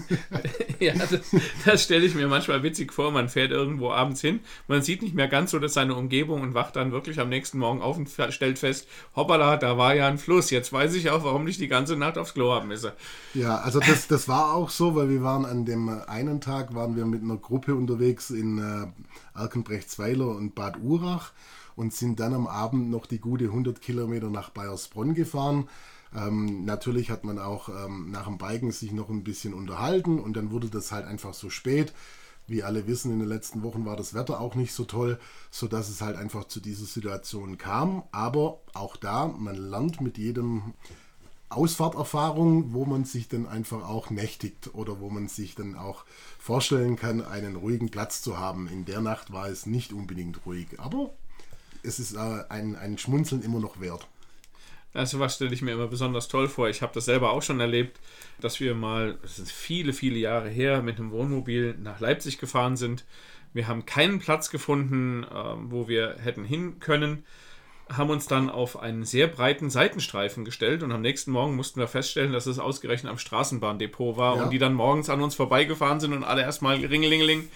ja, 0.80 0.94
das, 0.94 1.20
das 1.64 1.82
stelle 1.82 2.04
ich 2.04 2.14
mir 2.14 2.28
manchmal 2.28 2.62
witzig 2.62 2.92
vor. 2.92 3.10
Man 3.10 3.28
fährt 3.28 3.50
irgendwo 3.50 3.90
abends 3.90 4.20
hin, 4.20 4.40
man 4.68 4.82
sieht 4.82 5.02
nicht 5.02 5.14
mehr 5.14 5.28
ganz 5.28 5.50
so 5.50 5.58
dass 5.58 5.74
seine 5.74 5.94
Umgebung 5.94 6.40
und 6.40 6.54
wacht 6.54 6.76
dann 6.76 6.92
wirklich 6.92 7.20
am 7.20 7.28
nächsten 7.28 7.58
Morgen 7.58 7.82
auf 7.82 7.96
und 7.96 8.08
stellt 8.30 8.58
fest, 8.58 8.88
hoppala, 9.14 9.56
da 9.56 9.78
war 9.78 9.94
ja 9.94 10.08
ein 10.08 10.18
Fluss. 10.18 10.50
Jetzt 10.50 10.72
weiß 10.72 10.94
ich 10.94 11.10
auch, 11.10 11.24
warum 11.24 11.46
ich 11.46 11.58
die 11.58 11.68
ganze 11.68 11.96
Nacht 11.96 12.18
aufs 12.18 12.34
Klo 12.34 12.52
haben 12.52 12.68
müsse. 12.68 12.94
Ja, 13.34 13.58
also 13.58 13.80
das, 13.80 14.08
das 14.08 14.28
war 14.28 14.54
auch 14.54 14.70
so, 14.70 14.94
weil 14.94 15.08
wir 15.08 15.22
waren 15.22 15.44
an 15.44 15.64
dem 15.64 15.88
einen 16.06 16.40
Tag, 16.40 16.74
waren 16.74 16.96
wir 16.96 17.06
mit 17.06 17.22
einer 17.22 17.36
Gruppe 17.36 17.74
unterwegs 17.74 18.30
in 18.30 18.58
äh, 18.58 19.38
Erkenbrechtsweiler 19.38 20.28
und 20.28 20.54
Bad 20.54 20.78
Urach 20.82 21.32
und 21.76 21.92
sind 21.92 22.20
dann 22.20 22.34
am 22.34 22.46
Abend 22.46 22.90
noch 22.90 23.06
die 23.06 23.18
gute 23.18 23.44
100 23.44 23.80
Kilometer 23.80 24.30
nach 24.30 24.50
Bayersbronn 24.50 25.14
gefahren 25.14 25.68
Ähm, 26.14 26.64
natürlich 26.64 27.10
hat 27.10 27.24
man 27.24 27.38
auch 27.38 27.68
ähm, 27.68 28.10
nach 28.10 28.26
dem 28.26 28.38
Biken 28.38 28.70
sich 28.70 28.92
noch 28.92 29.08
ein 29.08 29.24
bisschen 29.24 29.54
unterhalten 29.54 30.18
und 30.18 30.36
dann 30.36 30.50
wurde 30.50 30.68
das 30.68 30.92
halt 30.92 31.06
einfach 31.06 31.34
so 31.34 31.50
spät. 31.50 31.92
Wie 32.46 32.62
alle 32.62 32.86
wissen, 32.86 33.12
in 33.12 33.20
den 33.20 33.28
letzten 33.28 33.62
Wochen 33.62 33.86
war 33.86 33.96
das 33.96 34.14
Wetter 34.14 34.40
auch 34.40 34.56
nicht 34.56 34.74
so 34.74 34.84
toll, 34.84 35.18
sodass 35.50 35.88
es 35.88 36.02
halt 36.02 36.16
einfach 36.16 36.44
zu 36.44 36.60
dieser 36.60 36.86
Situation 36.86 37.56
kam. 37.56 38.02
Aber 38.10 38.60
auch 38.74 38.96
da, 38.96 39.28
man 39.28 39.56
lernt 39.56 40.00
mit 40.00 40.18
jedem 40.18 40.74
Ausfahrterfahrung, 41.48 42.72
wo 42.72 42.84
man 42.84 43.04
sich 43.04 43.28
dann 43.28 43.46
einfach 43.46 43.88
auch 43.88 44.10
nächtigt 44.10 44.70
oder 44.74 45.00
wo 45.00 45.10
man 45.10 45.28
sich 45.28 45.54
dann 45.54 45.76
auch 45.76 46.04
vorstellen 46.38 46.96
kann, 46.96 47.24
einen 47.24 47.56
ruhigen 47.56 47.90
Platz 47.90 48.22
zu 48.22 48.38
haben. 48.38 48.68
In 48.68 48.84
der 48.84 49.00
Nacht 49.00 49.32
war 49.32 49.48
es 49.48 49.66
nicht 49.66 49.92
unbedingt 49.92 50.44
ruhig, 50.44 50.66
aber 50.78 51.10
es 51.82 51.98
ist 51.98 52.14
äh, 52.14 52.44
ein, 52.48 52.76
ein 52.76 52.98
Schmunzeln 52.98 53.42
immer 53.42 53.60
noch 53.60 53.80
wert. 53.80 54.08
Also 54.94 55.18
was 55.18 55.36
stelle 55.36 55.54
ich 55.54 55.62
mir 55.62 55.72
immer 55.72 55.86
besonders 55.86 56.28
toll 56.28 56.48
vor. 56.48 56.68
Ich 56.68 56.82
habe 56.82 56.92
das 56.94 57.06
selber 57.06 57.30
auch 57.30 57.42
schon 57.42 57.60
erlebt, 57.60 57.98
dass 58.40 58.60
wir 58.60 58.74
mal, 58.74 59.18
das 59.22 59.38
ist 59.38 59.52
viele, 59.52 59.92
viele 59.92 60.18
Jahre 60.18 60.48
her, 60.48 60.82
mit 60.82 60.98
einem 60.98 61.10
Wohnmobil 61.10 61.76
nach 61.78 62.00
Leipzig 62.00 62.38
gefahren 62.38 62.76
sind. 62.76 63.04
Wir 63.54 63.68
haben 63.68 63.86
keinen 63.86 64.18
Platz 64.18 64.50
gefunden, 64.50 65.24
äh, 65.24 65.28
wo 65.70 65.88
wir 65.88 66.16
hätten 66.22 66.44
hin 66.44 66.78
können 66.78 67.24
haben 67.96 68.10
uns 68.10 68.26
dann 68.26 68.50
auf 68.50 68.78
einen 68.78 69.04
sehr 69.04 69.26
breiten 69.26 69.70
Seitenstreifen 69.70 70.44
gestellt 70.44 70.82
und 70.82 70.92
am 70.92 71.02
nächsten 71.02 71.30
Morgen 71.30 71.56
mussten 71.56 71.80
wir 71.80 71.88
feststellen, 71.88 72.32
dass 72.32 72.46
es 72.46 72.58
ausgerechnet 72.58 73.10
am 73.10 73.18
Straßenbahndepot 73.18 74.16
war 74.16 74.36
ja. 74.36 74.44
und 74.44 74.50
die 74.50 74.58
dann 74.58 74.74
morgens 74.74 75.10
an 75.10 75.20
uns 75.20 75.34
vorbeigefahren 75.34 76.00
sind 76.00 76.12
und 76.12 76.24
alle 76.24 76.42
erstmal 76.42 76.76
ringelingeling. 76.76 77.48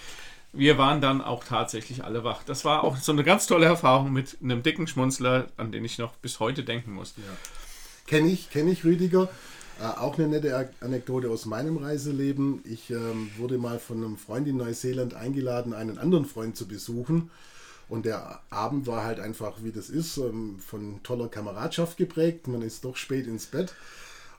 Wir 0.57 0.77
waren 0.77 1.01
dann 1.01 1.21
auch 1.21 1.43
tatsächlich 1.43 2.03
alle 2.03 2.23
wach. 2.23 2.41
Das 2.43 2.65
war 2.65 2.83
auch 2.83 2.97
so 2.97 3.11
eine 3.11 3.23
ganz 3.23 3.45
tolle 3.45 3.67
Erfahrung 3.67 4.11
mit 4.11 4.37
einem 4.41 4.63
dicken 4.63 4.87
Schmunzler, 4.87 5.47
an 5.55 5.71
den 5.71 5.85
ich 5.85 5.97
noch 5.97 6.13
bis 6.15 6.39
heute 6.39 6.63
denken 6.63 6.93
muss. 6.93 7.13
Ja. 7.17 7.23
Kenne 8.07 8.29
ich, 8.29 8.49
kenne 8.49 8.71
ich, 8.71 8.83
Rüdiger. 8.83 9.29
Äh, 9.79 9.83
auch 9.99 10.17
eine 10.17 10.27
nette 10.27 10.71
Anekdote 10.81 11.29
aus 11.29 11.45
meinem 11.45 11.77
Reiseleben. 11.77 12.61
Ich 12.65 12.89
ähm, 12.89 13.29
wurde 13.37 13.57
mal 13.57 13.77
von 13.79 13.97
einem 13.97 14.17
Freund 14.17 14.47
in 14.47 14.57
Neuseeland 14.57 15.13
eingeladen, 15.13 15.73
einen 15.73 15.99
anderen 15.99 16.25
Freund 16.25 16.57
zu 16.57 16.67
besuchen. 16.67 17.29
Und 17.89 18.05
der 18.05 18.41
Abend 18.49 18.87
war 18.87 19.03
halt 19.03 19.19
einfach, 19.19 19.63
wie 19.63 19.71
das 19.71 19.89
ist, 19.89 20.17
ähm, 20.17 20.57
von 20.59 21.01
toller 21.03 21.27
Kameradschaft 21.27 21.97
geprägt. 21.97 22.47
Man 22.47 22.61
ist 22.61 22.83
doch 22.83 22.97
spät 22.97 23.27
ins 23.27 23.45
Bett. 23.45 23.73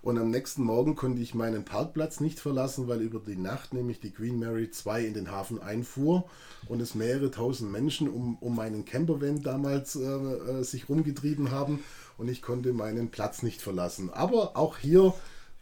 Und 0.00 0.18
am 0.18 0.30
nächsten 0.30 0.62
Morgen 0.62 0.94
konnte 0.94 1.20
ich 1.20 1.34
meinen 1.34 1.64
Parkplatz 1.64 2.20
nicht 2.20 2.38
verlassen, 2.38 2.86
weil 2.88 3.00
über 3.00 3.18
die 3.18 3.36
Nacht 3.36 3.74
nämlich 3.74 4.00
die 4.00 4.12
Queen 4.12 4.38
Mary 4.38 4.70
2 4.70 5.04
in 5.04 5.14
den 5.14 5.30
Hafen 5.30 5.60
einfuhr 5.60 6.24
und 6.68 6.80
es 6.80 6.94
mehrere 6.94 7.30
tausend 7.30 7.72
Menschen 7.72 8.08
um, 8.08 8.36
um 8.38 8.54
meinen 8.54 8.84
Campervan 8.84 9.42
damals 9.42 9.96
äh, 9.96 10.02
äh, 10.02 10.62
sich 10.62 10.88
rumgetrieben 10.88 11.50
haben 11.50 11.80
und 12.16 12.28
ich 12.28 12.42
konnte 12.42 12.72
meinen 12.72 13.10
Platz 13.10 13.42
nicht 13.42 13.60
verlassen. 13.60 14.10
Aber 14.10 14.56
auch 14.56 14.78
hier 14.78 15.14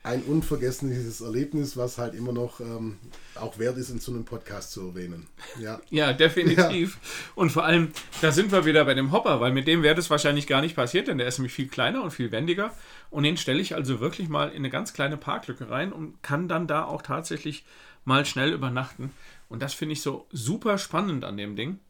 ein 0.07 0.23
unvergessliches 0.23 1.21
Erlebnis, 1.21 1.77
was 1.77 1.99
halt 1.99 2.15
immer 2.15 2.33
noch 2.33 2.61
ähm, 2.61 2.97
auch 3.35 3.59
wert 3.59 3.77
ist, 3.77 3.91
in 3.91 3.99
so 3.99 4.13
einem 4.13 4.25
Podcast 4.25 4.71
zu 4.71 4.89
erwähnen. 4.89 5.27
Ja, 5.61 5.81
ja 5.91 6.13
definitiv. 6.13 6.95
Ja. 6.95 7.33
Und 7.35 7.51
vor 7.51 7.65
allem, 7.65 7.91
da 8.21 8.31
sind 8.31 8.53
wir 8.53 8.65
wieder 8.65 8.85
bei 8.85 8.95
dem 8.95 9.11
Hopper, 9.11 9.41
weil 9.41 9.53
mit 9.53 9.67
dem 9.67 9.83
wäre 9.83 9.97
das 9.97 10.09
wahrscheinlich 10.09 10.47
gar 10.47 10.61
nicht 10.61 10.77
passiert, 10.77 11.09
denn 11.09 11.19
der 11.19 11.27
ist 11.27 11.39
nämlich 11.39 11.53
viel 11.53 11.67
kleiner 11.67 12.05
und 12.05 12.13
viel 12.13 12.31
wendiger. 12.31 12.73
Und 13.11 13.25
den 13.25 13.37
stelle 13.37 13.61
ich 13.61 13.75
also 13.75 13.99
wirklich 13.99 14.29
mal 14.29 14.51
in 14.51 14.59
eine 14.59 14.71
ganz 14.71 14.93
kleine 14.93 15.17
Parklücke 15.17 15.71
rein 15.71 15.93
und 15.93 16.23
kann 16.23 16.47
dann 16.47 16.69
da 16.69 16.85
auch 16.85 17.03
tatsächlich 17.03 17.65
mal 18.05 18.25
schnell 18.25 18.53
übernachten. 18.53 19.11
Und 19.49 19.61
das 19.61 19.75
finde 19.75 19.95
ich 19.95 20.03
so 20.03 20.29
super 20.31 20.79
spannend 20.79 21.25
an 21.25 21.37
dem 21.37 21.57
Ding, 21.57 21.81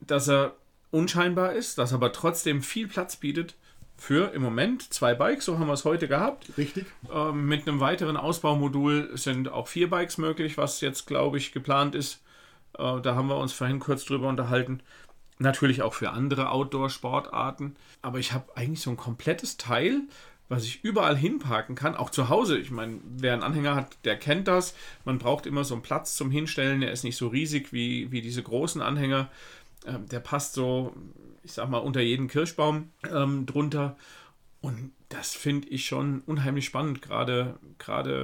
dass 0.00 0.28
er 0.28 0.56
unscheinbar 0.90 1.52
ist, 1.52 1.78
dass 1.78 1.92
er 1.92 1.96
aber 1.96 2.12
trotzdem 2.12 2.62
viel 2.62 2.88
Platz 2.88 3.14
bietet 3.14 3.54
für 4.00 4.32
im 4.32 4.42
Moment 4.42 4.92
zwei 4.92 5.14
Bikes, 5.14 5.44
so 5.44 5.58
haben 5.58 5.66
wir 5.66 5.74
es 5.74 5.84
heute 5.84 6.08
gehabt. 6.08 6.46
Richtig. 6.56 6.86
Ähm, 7.12 7.46
mit 7.46 7.68
einem 7.68 7.80
weiteren 7.80 8.16
Ausbaumodul 8.16 9.10
sind 9.16 9.50
auch 9.50 9.68
vier 9.68 9.90
Bikes 9.90 10.16
möglich, 10.16 10.56
was 10.56 10.80
jetzt, 10.80 11.06
glaube 11.06 11.36
ich, 11.36 11.52
geplant 11.52 11.94
ist. 11.94 12.22
Äh, 12.78 13.00
da 13.02 13.14
haben 13.14 13.28
wir 13.28 13.36
uns 13.36 13.52
vorhin 13.52 13.78
kurz 13.78 14.06
drüber 14.06 14.28
unterhalten. 14.28 14.80
Natürlich 15.38 15.82
auch 15.82 15.92
für 15.92 16.10
andere 16.10 16.50
Outdoor-Sportarten. 16.50 17.76
Aber 18.00 18.18
ich 18.18 18.32
habe 18.32 18.56
eigentlich 18.56 18.80
so 18.80 18.90
ein 18.90 18.96
komplettes 18.96 19.58
Teil, 19.58 20.00
was 20.48 20.64
ich 20.64 20.82
überall 20.82 21.16
hinparken 21.16 21.76
kann, 21.76 21.94
auch 21.94 22.10
zu 22.10 22.30
Hause. 22.30 22.58
Ich 22.58 22.70
meine, 22.70 23.00
wer 23.04 23.34
einen 23.34 23.42
Anhänger 23.42 23.74
hat, 23.74 23.98
der 24.04 24.18
kennt 24.18 24.48
das. 24.48 24.74
Man 25.04 25.18
braucht 25.18 25.44
immer 25.44 25.62
so 25.64 25.74
einen 25.74 25.82
Platz 25.82 26.16
zum 26.16 26.30
Hinstellen. 26.30 26.80
Der 26.80 26.90
ist 26.90 27.04
nicht 27.04 27.16
so 27.16 27.28
riesig 27.28 27.72
wie, 27.72 28.10
wie 28.10 28.22
diese 28.22 28.42
großen 28.42 28.80
Anhänger. 28.80 29.28
Ähm, 29.86 30.06
der 30.08 30.20
passt 30.20 30.54
so 30.54 30.94
ich 31.42 31.52
sag 31.52 31.68
mal, 31.68 31.78
unter 31.78 32.00
jeden 32.00 32.28
Kirschbaum 32.28 32.90
ähm, 33.10 33.46
drunter. 33.46 33.96
Und 34.60 34.92
das 35.08 35.34
finde 35.34 35.68
ich 35.68 35.86
schon 35.86 36.20
unheimlich 36.20 36.66
spannend, 36.66 37.02
gerade, 37.02 37.58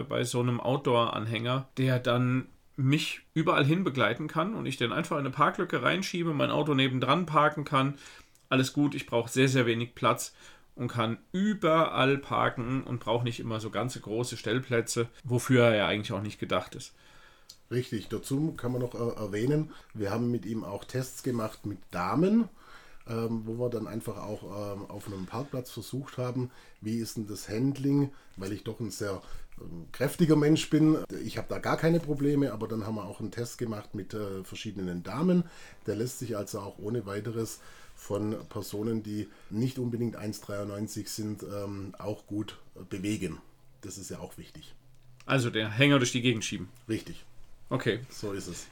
bei 0.08 0.24
so 0.24 0.40
einem 0.40 0.60
Outdoor-Anhänger, 0.60 1.68
der 1.78 1.98
dann 1.98 2.46
mich 2.76 3.22
überall 3.32 3.64
hin 3.64 3.84
begleiten 3.84 4.28
kann 4.28 4.54
und 4.54 4.66
ich 4.66 4.76
den 4.76 4.92
einfach 4.92 5.16
in 5.16 5.20
eine 5.20 5.30
Parklücke 5.30 5.82
reinschiebe, 5.82 6.34
mein 6.34 6.50
Auto 6.50 6.74
nebendran 6.74 7.24
parken 7.24 7.64
kann. 7.64 7.94
Alles 8.50 8.74
gut, 8.74 8.94
ich 8.94 9.06
brauche 9.06 9.30
sehr, 9.30 9.48
sehr 9.48 9.64
wenig 9.64 9.94
Platz 9.94 10.34
und 10.74 10.88
kann 10.88 11.16
überall 11.32 12.18
parken 12.18 12.82
und 12.82 13.00
brauche 13.00 13.24
nicht 13.24 13.40
immer 13.40 13.60
so 13.60 13.70
ganze 13.70 13.98
große 14.00 14.36
Stellplätze, 14.36 15.08
wofür 15.24 15.64
er 15.64 15.74
ja 15.74 15.86
eigentlich 15.86 16.12
auch 16.12 16.22
nicht 16.22 16.38
gedacht 16.38 16.74
ist. 16.74 16.94
Richtig, 17.70 18.08
dazu 18.08 18.54
kann 18.56 18.72
man 18.72 18.80
noch 18.80 18.94
erwähnen, 18.94 19.72
wir 19.92 20.10
haben 20.10 20.30
mit 20.30 20.46
ihm 20.46 20.62
auch 20.62 20.84
Tests 20.84 21.22
gemacht 21.22 21.66
mit 21.66 21.78
Damen 21.90 22.48
ähm, 23.08 23.42
wo 23.44 23.58
wir 23.58 23.70
dann 23.70 23.86
einfach 23.86 24.16
auch 24.16 24.42
ähm, 24.42 24.90
auf 24.90 25.06
einem 25.06 25.26
Parkplatz 25.26 25.70
versucht 25.70 26.18
haben, 26.18 26.50
wie 26.80 26.98
ist 26.98 27.16
denn 27.16 27.28
das 27.28 27.48
Handling, 27.48 28.10
weil 28.36 28.52
ich 28.52 28.64
doch 28.64 28.80
ein 28.80 28.90
sehr 28.90 29.22
ähm, 29.60 29.86
kräftiger 29.92 30.34
Mensch 30.34 30.68
bin. 30.70 30.98
Ich 31.24 31.38
habe 31.38 31.46
da 31.48 31.58
gar 31.58 31.76
keine 31.76 32.00
Probleme, 32.00 32.52
aber 32.52 32.66
dann 32.66 32.84
haben 32.84 32.96
wir 32.96 33.04
auch 33.04 33.20
einen 33.20 33.30
Test 33.30 33.58
gemacht 33.58 33.94
mit 33.94 34.12
äh, 34.12 34.42
verschiedenen 34.42 35.04
Damen. 35.04 35.44
Der 35.86 35.94
lässt 35.94 36.18
sich 36.18 36.36
also 36.36 36.58
auch 36.58 36.78
ohne 36.78 37.06
weiteres 37.06 37.60
von 37.94 38.34
Personen, 38.48 39.04
die 39.04 39.28
nicht 39.50 39.78
unbedingt 39.78 40.18
1,93 40.18 41.08
sind, 41.08 41.44
auch 41.98 42.26
gut 42.26 42.58
äh, 42.74 42.80
bewegen. 42.84 43.38
Das 43.82 43.98
ist 43.98 44.10
ja 44.10 44.18
auch 44.18 44.36
wichtig. 44.36 44.74
Also 45.26 45.48
der 45.48 45.70
Hänger 45.70 45.98
durch 45.98 46.12
die 46.12 46.22
Gegend 46.22 46.44
schieben. 46.44 46.68
Richtig. 46.88 47.24
Okay. 47.68 48.00
So 48.10 48.32
ist 48.32 48.46
es. 48.46 48.66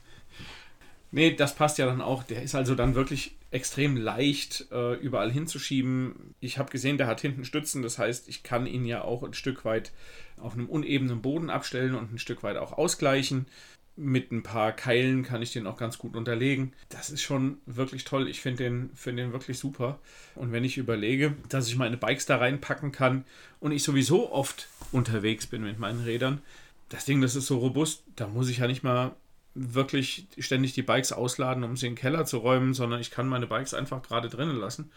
Nee, 1.11 1.35
das 1.35 1.55
passt 1.55 1.79
ja 1.79 1.87
dann 1.87 2.01
auch. 2.01 2.25
Der 2.25 2.43
ist 2.43 2.55
also 2.55 2.75
dann 2.75 2.97
wirklich 2.97 3.37
extrem 3.53 3.97
leicht 3.97 4.67
äh, 4.73 4.95
überall 4.95 5.31
hinzuschieben. 5.31 6.35
Ich 6.41 6.59
habe 6.59 6.73
gesehen, 6.73 6.99
der 6.99 7.07
hat 7.07 7.21
hinten 7.21 7.45
Stützen, 7.45 7.83
das 7.83 7.99
heißt, 7.99 8.29
ich 8.29 8.43
kann 8.43 8.67
ihn 8.67 8.85
ja 8.85 9.03
auch 9.03 9.23
ein 9.23 9.33
Stück 9.33 9.65
weit 9.65 9.93
auf 10.39 10.55
einem 10.55 10.69
unebenen 10.69 11.23
Boden 11.23 11.51
abstellen 11.51 11.95
und 11.95 12.13
ein 12.13 12.19
Stück 12.19 12.43
weit 12.43 12.57
auch 12.57 12.73
ausgleichen. 12.73 13.47
Mit 13.95 14.33
ein 14.33 14.43
paar 14.43 14.73
Keilen 14.73 15.23
kann 15.23 15.41
ich 15.41 15.53
den 15.53 15.69
auch 15.69 15.77
ganz 15.77 15.99
gut 15.99 16.17
unterlegen. 16.17 16.73
Das 16.89 17.11
ist 17.11 17.23
schon 17.23 17.59
wirklich 17.65 18.03
toll. 18.03 18.29
Ich 18.29 18.41
finde 18.41 18.65
den, 18.65 18.91
find 18.97 19.17
den 19.17 19.33
wirklich 19.33 19.57
super. 19.57 20.01
Und 20.35 20.51
wenn 20.51 20.65
ich 20.65 20.79
überlege, 20.79 21.35
dass 21.49 21.69
ich 21.69 21.77
meine 21.77 21.97
Bikes 21.97 22.27
da 22.27 22.39
reinpacken 22.39 22.91
kann 22.91 23.25
und 23.61 23.71
ich 23.71 23.85
sowieso 23.85 24.33
oft 24.33 24.67
unterwegs 24.91 25.47
bin 25.47 25.63
mit 25.63 25.79
meinen 25.79 26.03
Rädern, 26.03 26.43
das 26.89 27.05
Ding, 27.05 27.21
das 27.21 27.37
ist 27.37 27.47
so 27.47 27.59
robust, 27.59 28.05
da 28.17 28.27
muss 28.27 28.49
ich 28.49 28.59
ja 28.59 28.67
nicht 28.67 28.83
mal 28.83 29.15
wirklich 29.55 30.27
ständig 30.39 30.73
die 30.73 30.83
Bikes 30.83 31.13
ausladen, 31.13 31.65
um 31.65 31.77
sie 31.77 31.87
in 31.87 31.93
den 31.93 31.99
Keller 31.99 32.25
zu 32.25 32.39
räumen, 32.39 32.75
sondern 32.75 33.01
ich 33.01 33.11
kann 33.11 33.29
meine 33.29 33.47
Bikes 33.47 33.73
einfach 33.73 34.03
gerade 34.03 34.29
drinnen 34.29 34.57
lassen. 34.57 34.91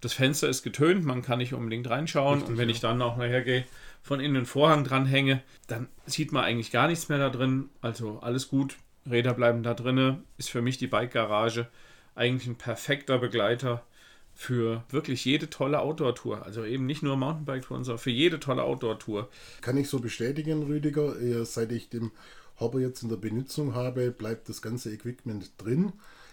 Das 0.00 0.14
Fenster 0.14 0.48
ist 0.48 0.62
getönt, 0.62 1.04
man 1.04 1.22
kann 1.22 1.38
nicht 1.38 1.54
unbedingt 1.54 1.88
reinschauen 1.88 2.38
Richtig, 2.38 2.50
und 2.50 2.58
wenn 2.58 2.68
ja. 2.68 2.74
ich 2.74 2.80
dann 2.80 3.00
auch 3.02 3.16
nachher 3.16 3.42
gehe, 3.42 3.64
von 4.02 4.18
innen 4.18 4.34
den 4.34 4.46
Vorhang 4.46 4.82
dran 4.82 5.06
hänge, 5.06 5.42
dann 5.68 5.88
sieht 6.06 6.32
man 6.32 6.42
eigentlich 6.42 6.72
gar 6.72 6.88
nichts 6.88 7.08
mehr 7.08 7.18
da 7.18 7.30
drin. 7.30 7.68
Also 7.82 8.18
alles 8.20 8.48
gut, 8.48 8.76
Räder 9.08 9.34
bleiben 9.34 9.62
da 9.62 9.74
drinnen, 9.74 10.24
ist 10.38 10.50
für 10.50 10.62
mich 10.62 10.78
die 10.78 10.88
Bike-Garage 10.88 11.68
eigentlich 12.14 12.48
ein 12.48 12.56
perfekter 12.56 13.18
Begleiter 13.18 13.84
für 14.34 14.84
wirklich 14.90 15.24
jede 15.24 15.50
tolle 15.50 15.80
Outdoor-Tour. 15.80 16.44
Also 16.44 16.64
eben 16.64 16.86
nicht 16.86 17.02
nur 17.02 17.16
Mountainbike-Touren, 17.16 17.84
sondern 17.84 18.02
für 18.02 18.10
jede 18.10 18.40
tolle 18.40 18.64
Outdoor-Tour. 18.64 19.28
Kann 19.60 19.76
ich 19.76 19.88
so 19.88 20.00
bestätigen, 20.00 20.62
Rüdiger, 20.64 21.44
seit 21.44 21.72
ich 21.72 21.88
dem 21.88 22.10
Hopper 22.58 22.80
jetzt 22.80 23.02
in 23.02 23.08
der 23.08 23.16
Benutzung 23.16 23.74
habe, 23.74 24.10
bleibt 24.10 24.48
das 24.48 24.62
ganze 24.62 24.92
Equipment 24.92 25.52
drin. 25.58 25.92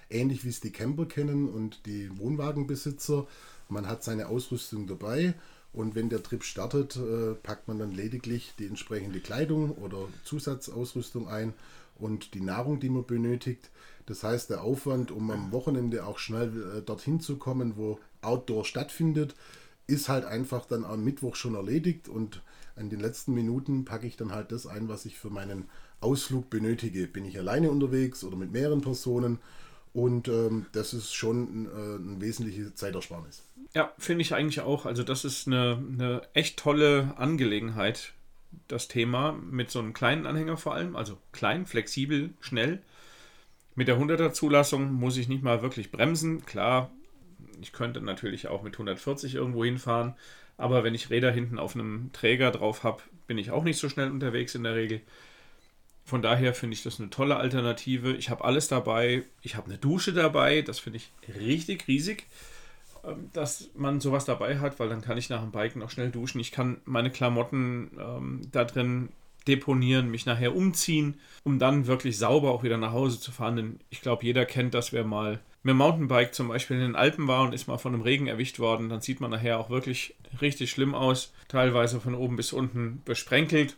Ähnlich 0.10 0.44
wie 0.44 0.50
es 0.50 0.60
die 0.60 0.72
Camper 0.72 1.06
kennen 1.06 1.50
und 1.50 1.86
die 1.86 2.10
Wohnwagenbesitzer. 2.18 3.28
Man 3.68 3.88
hat 3.88 4.04
seine 4.04 4.28
Ausrüstung 4.28 4.88
dabei 4.88 5.36
und 5.72 5.94
wenn 5.94 6.10
der 6.10 6.24
Trip 6.24 6.44
startet, 6.44 6.96
äh, 6.96 7.36
packt 7.36 7.68
man 7.68 7.78
dann 7.78 7.92
lediglich 7.92 8.54
die 8.58 8.66
entsprechende 8.66 9.20
Kleidung 9.20 9.72
oder 9.72 10.08
Zusatzausrüstung 10.24 11.28
ein 11.28 11.54
und 12.00 12.34
die 12.34 12.42
Nahrung, 12.42 12.80
die 12.80 12.90
man 12.90 13.06
benötigt. 13.06 13.70
Das 14.10 14.24
heißt, 14.24 14.50
der 14.50 14.64
Aufwand, 14.64 15.12
um 15.12 15.30
am 15.30 15.52
Wochenende 15.52 16.04
auch 16.04 16.18
schnell 16.18 16.78
äh, 16.78 16.82
dorthin 16.82 17.20
zu 17.20 17.38
kommen, 17.38 17.78
wo 17.78 18.00
Outdoor 18.22 18.66
stattfindet, 18.66 19.36
ist 19.86 20.10
halt 20.10 20.26
einfach 20.26 20.66
dann 20.66 20.84
am 20.84 21.04
Mittwoch 21.04 21.36
schon 21.36 21.54
erledigt 21.54 22.10
und 22.10 22.42
in 22.76 22.90
den 22.90 23.00
letzten 23.00 23.36
Minuten 23.36 23.86
packe 23.86 24.08
ich 24.08 24.18
dann 24.18 24.32
halt 24.32 24.52
das 24.52 24.66
ein, 24.66 24.90
was 24.90 25.06
ich 25.06 25.20
für 25.20 25.30
meinen 25.30 25.70
Ausflug 26.02 26.50
benötige. 26.50 27.08
Bin 27.08 27.24
ich 27.24 27.38
alleine 27.38 27.70
unterwegs 27.70 28.24
oder 28.24 28.36
mit 28.36 28.52
mehreren 28.52 28.82
Personen? 28.82 29.38
Und 29.94 30.28
ähm, 30.28 30.66
das 30.72 30.94
ist 30.94 31.14
schon 31.14 31.68
äh, 31.68 31.70
eine 31.70 32.22
wesentliche 32.22 32.74
Zeitersparnis. 32.74 33.44
Ja, 33.76 33.94
finde 34.00 34.24
ich 34.24 34.34
eigentlich 34.34 34.62
auch. 34.62 34.88
Also 34.88 35.04
das 35.04 35.24
ist 35.24 35.46
eine, 35.46 35.78
eine 35.78 36.22
echt 36.34 36.58
tolle 36.58 37.14
Angelegenheit, 37.18 38.14
das 38.68 38.88
Thema 38.88 39.34
mit 39.34 39.70
so 39.70 39.78
einem 39.78 39.94
kleinen 39.94 40.26
Anhänger 40.26 40.58
vor 40.58 40.74
allem. 40.74 40.96
Also 40.96 41.18
klein, 41.32 41.68
flexibel, 41.68 42.32
schnell. 42.40 42.82
Mit 43.80 43.88
der 43.88 43.98
100er 43.98 44.34
Zulassung 44.34 44.92
muss 44.92 45.16
ich 45.16 45.30
nicht 45.30 45.42
mal 45.42 45.62
wirklich 45.62 45.90
bremsen. 45.90 46.46
Klar, 46.46 46.92
ich 47.62 47.72
könnte 47.72 48.02
natürlich 48.02 48.50
auch 48.50 48.62
mit 48.62 48.74
140 48.74 49.36
irgendwo 49.36 49.64
hinfahren. 49.64 50.16
Aber 50.58 50.84
wenn 50.84 50.94
ich 50.94 51.10
Räder 51.10 51.32
hinten 51.32 51.58
auf 51.58 51.76
einem 51.76 52.10
Träger 52.12 52.52
drauf 52.52 52.84
habe, 52.84 53.02
bin 53.26 53.38
ich 53.38 53.52
auch 53.52 53.64
nicht 53.64 53.78
so 53.78 53.88
schnell 53.88 54.12
unterwegs 54.12 54.54
in 54.54 54.64
der 54.64 54.76
Regel. 54.76 55.00
Von 56.04 56.22
daher 56.22 56.54
finde 56.54 56.74
ich 56.74 56.84
das 56.84 57.00
eine 57.00 57.10
tolle 57.10 57.38
Alternative. 57.38 58.12
Ich 58.18 58.30
habe 58.30 58.44
alles 58.44 58.68
dabei. 58.68 59.24
Ich 59.44 59.56
habe 59.56 59.68
eine 59.68 59.78
Dusche 59.78 60.12
dabei. 60.12 60.62
Das 60.62 60.80
finde 60.80 60.98
ich 60.98 61.14
richtig 61.34 61.88
riesig, 61.88 62.28
ähm, 63.06 63.30
dass 63.32 63.70
man 63.76 64.02
sowas 64.02 64.26
dabei 64.26 64.60
hat, 64.60 64.78
weil 64.82 64.90
dann 64.90 65.00
kann 65.00 65.18
ich 65.18 65.30
nach 65.30 65.40
dem 65.40 65.54
Biken 65.54 65.82
auch 65.84 65.90
schnell 65.90 66.12
duschen. 66.12 66.42
Ich 66.42 66.52
kann 66.52 66.82
meine 66.84 67.12
Klamotten 67.12 67.92
ähm, 67.98 68.42
da 68.52 68.66
drin 68.66 69.08
deponieren, 69.50 70.12
mich 70.12 70.26
nachher 70.26 70.56
umziehen, 70.56 71.16
um 71.44 71.60
dann 71.60 71.88
wirklich 71.88 72.18
sauber 72.18 72.52
auch 72.52 72.64
wieder 72.64 72.78
nach 72.78 72.94
Hause 72.94 73.20
zu 73.20 73.32
fahren. 73.32 73.56
Denn 73.56 73.80
ich 73.90 74.02
glaube, 74.02 74.24
jeder 74.24 74.46
kennt 74.46 74.74
das, 74.74 74.94
wer 74.94 75.04
mal 75.04 75.40
mit 75.64 75.72
dem 75.72 75.78
Mountainbike 75.78 76.34
zum 76.34 76.48
Beispiel 76.48 76.78
in 76.78 76.84
den 76.84 76.96
Alpen 76.96 77.28
war 77.28 77.44
und 77.44 77.54
ist 77.54 77.68
mal 77.68 77.78
von 77.78 77.94
einem 77.94 78.04
Regen 78.04 78.28
erwischt 78.28 78.60
worden, 78.60 78.88
dann 78.88 79.02
sieht 79.02 79.20
man 79.20 79.32
nachher 79.32 79.60
auch 79.60 79.70
wirklich 79.70 80.16
richtig 80.40 80.72
schlimm 80.72 80.96
aus. 80.96 81.34
Teilweise 81.50 82.00
von 82.00 82.16
oben 82.16 82.38
bis 82.38 82.54
unten 82.54 83.02
besprenkelt. 83.04 83.76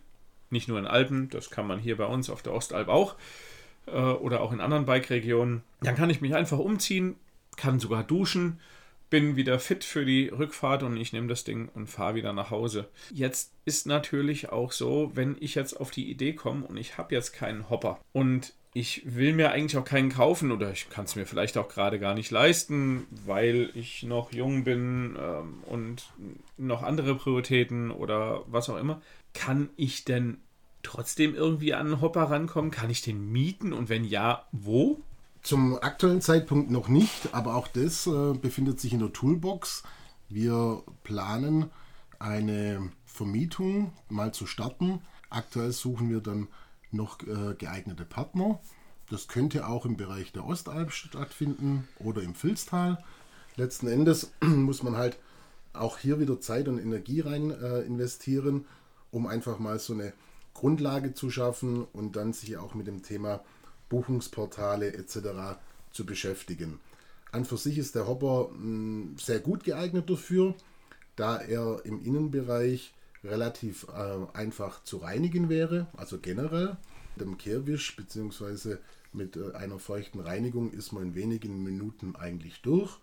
Nicht 0.52 0.68
nur 0.68 0.78
in 0.78 0.86
Alpen, 0.86 1.30
das 1.30 1.50
kann 1.50 1.66
man 1.66 1.80
hier 1.80 1.98
bei 1.98 2.06
uns 2.06 2.30
auf 2.30 2.44
der 2.44 2.54
Ostalb 2.54 2.90
auch 2.90 3.16
äh, 3.88 3.92
oder 3.92 4.42
auch 4.42 4.52
in 4.52 4.60
anderen 4.60 4.86
Bike-Regionen. 4.86 5.64
Dann 5.82 5.96
kann 5.96 6.10
ich 6.10 6.22
mich 6.22 6.36
einfach 6.36 6.60
umziehen, 6.60 7.16
kann 7.56 7.80
sogar 7.80 8.04
duschen, 8.04 8.60
bin 9.12 9.36
wieder 9.36 9.60
fit 9.60 9.84
für 9.84 10.06
die 10.06 10.30
Rückfahrt 10.30 10.82
und 10.82 10.98
ich 10.98 11.14
nehme 11.14 11.28
das 11.28 11.44
Ding 11.44 11.70
und 11.76 11.88
fahre 11.88 12.16
wieder 12.16 12.34
nach 12.34 12.50
Hause. 12.50 12.90
Jetzt 13.14 13.54
ist 13.66 13.86
natürlich 13.86 14.50
auch 14.50 14.72
so, 14.72 15.12
wenn 15.14 15.38
ich 15.40 15.54
jetzt 15.54 15.80
auf 15.80 15.92
die 15.92 16.10
Idee 16.10 16.34
komme 16.34 16.66
und 16.66 16.78
ich 16.78 16.98
habe 16.98 17.14
jetzt 17.14 17.34
keinen 17.34 17.70
Hopper 17.70 18.00
und 18.14 18.54
ich 18.74 19.02
will 19.06 19.34
mir 19.34 19.52
eigentlich 19.52 19.78
auch 19.78 19.86
keinen 19.86 20.10
kaufen 20.10 20.52
oder 20.52 20.72
ich 20.72 20.90
kann 20.90 21.04
es 21.04 21.18
mir 21.18 21.26
vielleicht 21.26 21.58
auch 21.58 21.68
gerade 21.68 22.00
gar 22.00 22.14
nicht 22.14 22.32
leisten, 22.32 23.06
weil 23.26 23.70
ich 23.76 24.04
noch 24.04 24.32
jung 24.32 24.64
bin 24.64 25.18
ähm, 25.20 25.62
und 25.66 26.06
noch 26.58 26.82
andere 26.82 27.16
Prioritäten 27.16 27.92
oder 27.92 28.44
was 28.48 28.70
auch 28.70 28.78
immer. 28.78 29.02
Kann 29.34 29.70
ich 29.76 30.06
denn 30.06 30.38
trotzdem 30.84 31.36
irgendwie 31.36 31.74
an 31.74 31.88
einen 31.88 32.02
Hopper 32.02 32.24
rankommen? 32.24 32.72
Kann 32.72 32.90
ich 32.90 33.02
den 33.02 33.30
mieten 33.30 33.74
und 33.74 33.90
wenn 33.90 34.06
ja, 34.06 34.48
wo? 34.54 35.02
Zum 35.42 35.78
aktuellen 35.82 36.22
Zeitpunkt 36.22 36.70
noch 36.70 36.88
nicht, 36.88 37.34
aber 37.34 37.56
auch 37.56 37.68
das 37.68 38.06
äh, 38.06 38.34
befindet 38.34 38.80
sich 38.80 38.94
in 38.94 39.00
der 39.00 39.12
Toolbox. 39.12 39.84
Wir 40.30 40.84
planen 41.04 41.72
eine 42.20 42.92
Vermietung 43.06 43.92
mal 44.08 44.34
zu 44.34 44.46
starten. 44.46 45.02
Aktuell 45.32 45.72
suchen 45.72 46.10
wir 46.10 46.22
dann 46.22 46.48
noch 46.92 47.22
äh, 47.22 47.56
geeignete 47.58 48.06
Partner. 48.06 48.60
Das 49.10 49.28
könnte 49.28 49.68
auch 49.68 49.86
im 49.86 49.98
Bereich 49.98 50.32
der 50.32 50.46
Ostalb 50.46 50.92
stattfinden 50.92 51.88
oder 51.98 52.22
im 52.22 52.36
Filztal. 52.36 53.04
Letzten 53.56 53.88
Endes 53.88 54.32
muss 54.42 54.84
man 54.84 54.96
halt 54.96 55.18
auch 55.74 55.98
hier 55.98 56.20
wieder 56.20 56.40
Zeit 56.40 56.68
und 56.68 56.78
Energie 56.78 57.22
rein 57.22 57.50
äh, 57.50 57.82
investieren, 57.82 58.66
um 59.10 59.26
einfach 59.26 59.58
mal 59.58 59.80
so 59.80 59.94
eine 59.94 60.14
Grundlage 60.54 61.14
zu 61.14 61.32
schaffen 61.32 61.86
und 61.94 62.16
dann 62.16 62.34
sich 62.34 62.58
auch 62.58 62.76
mit 62.76 62.88
dem 62.88 63.02
Thema 63.02 63.42
Buchungsportale 63.92 64.94
etc. 64.94 65.60
zu 65.92 66.06
beschäftigen. 66.06 66.80
An 67.34 67.44
für 67.46 67.58
sich 67.58 67.78
ist 67.78 67.96
der 67.96 68.08
Hopper 68.08 68.50
hm, 68.52 69.18
sehr 69.20 69.40
gut 69.40 69.66
geeignet 69.66 70.10
dafür, 70.10 70.56
da 71.18 71.38
er 71.38 71.82
im 71.84 72.02
Innenbereich 72.04 72.94
relativ 73.24 73.86
äh, 73.90 74.38
einfach 74.38 74.84
zu 74.86 74.98
reinigen 74.98 75.50
wäre, 75.50 75.88
also 75.96 76.18
generell. 76.18 76.78
Mit 77.16 77.26
dem 77.26 77.38
Kehrwisch 77.38 77.96
bzw. 77.98 78.78
mit 79.12 79.36
äh, 79.36 79.52
einer 79.54 79.78
feuchten 79.78 80.22
Reinigung 80.22 80.72
ist 80.72 80.94
man 80.94 81.04
in 81.04 81.16
wenigen 81.16 81.62
Minuten 81.62 82.16
eigentlich 82.16 82.62
durch. 82.62 82.98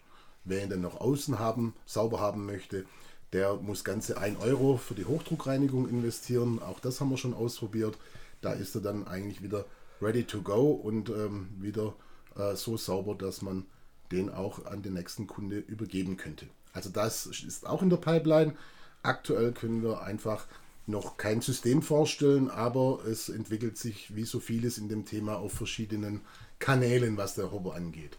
Wer 0.44 0.62
ihn 0.62 0.70
dann 0.70 0.80
noch 0.80 1.00
außen 1.00 1.38
haben, 1.38 1.74
sauber 1.84 2.20
haben 2.20 2.46
möchte, 2.46 2.86
der 3.34 3.56
muss 3.56 3.84
ganze 3.84 4.16
1 4.16 4.40
Euro 4.40 4.78
für 4.78 4.94
die 4.94 5.04
Hochdruckreinigung 5.04 5.86
investieren. 5.86 6.62
Auch 6.62 6.80
das 6.80 7.00
haben 7.00 7.10
wir 7.10 7.18
schon 7.18 7.34
ausprobiert. 7.34 7.98
Da 8.40 8.52
ist 8.52 8.74
er 8.74 8.80
dann 8.80 9.06
eigentlich 9.06 9.42
wieder 9.42 9.66
ready 10.00 10.24
to 10.24 10.42
go 10.42 10.70
und 10.70 11.10
ähm, 11.10 11.48
wieder 11.58 11.94
äh, 12.36 12.54
so 12.54 12.76
sauber, 12.76 13.14
dass 13.14 13.42
man 13.42 13.66
den 14.12 14.30
auch 14.30 14.64
an 14.66 14.82
den 14.82 14.94
nächsten 14.94 15.26
Kunde 15.26 15.58
übergeben 15.58 16.16
könnte. 16.16 16.46
Also 16.72 16.90
das 16.90 17.26
ist 17.26 17.66
auch 17.66 17.82
in 17.82 17.90
der 17.90 17.96
Pipeline. 17.98 18.54
Aktuell 19.02 19.52
können 19.52 19.82
wir 19.82 20.02
einfach 20.02 20.46
noch 20.86 21.16
kein 21.18 21.40
System 21.40 21.82
vorstellen, 21.82 22.50
aber 22.50 23.00
es 23.06 23.28
entwickelt 23.28 23.76
sich 23.76 24.14
wie 24.16 24.24
so 24.24 24.40
vieles 24.40 24.78
in 24.78 24.88
dem 24.88 25.04
Thema 25.04 25.36
auf 25.36 25.52
verschiedenen 25.52 26.22
Kanälen, 26.58 27.16
was 27.16 27.34
der 27.34 27.52
Hobber 27.52 27.74
angeht. 27.74 28.18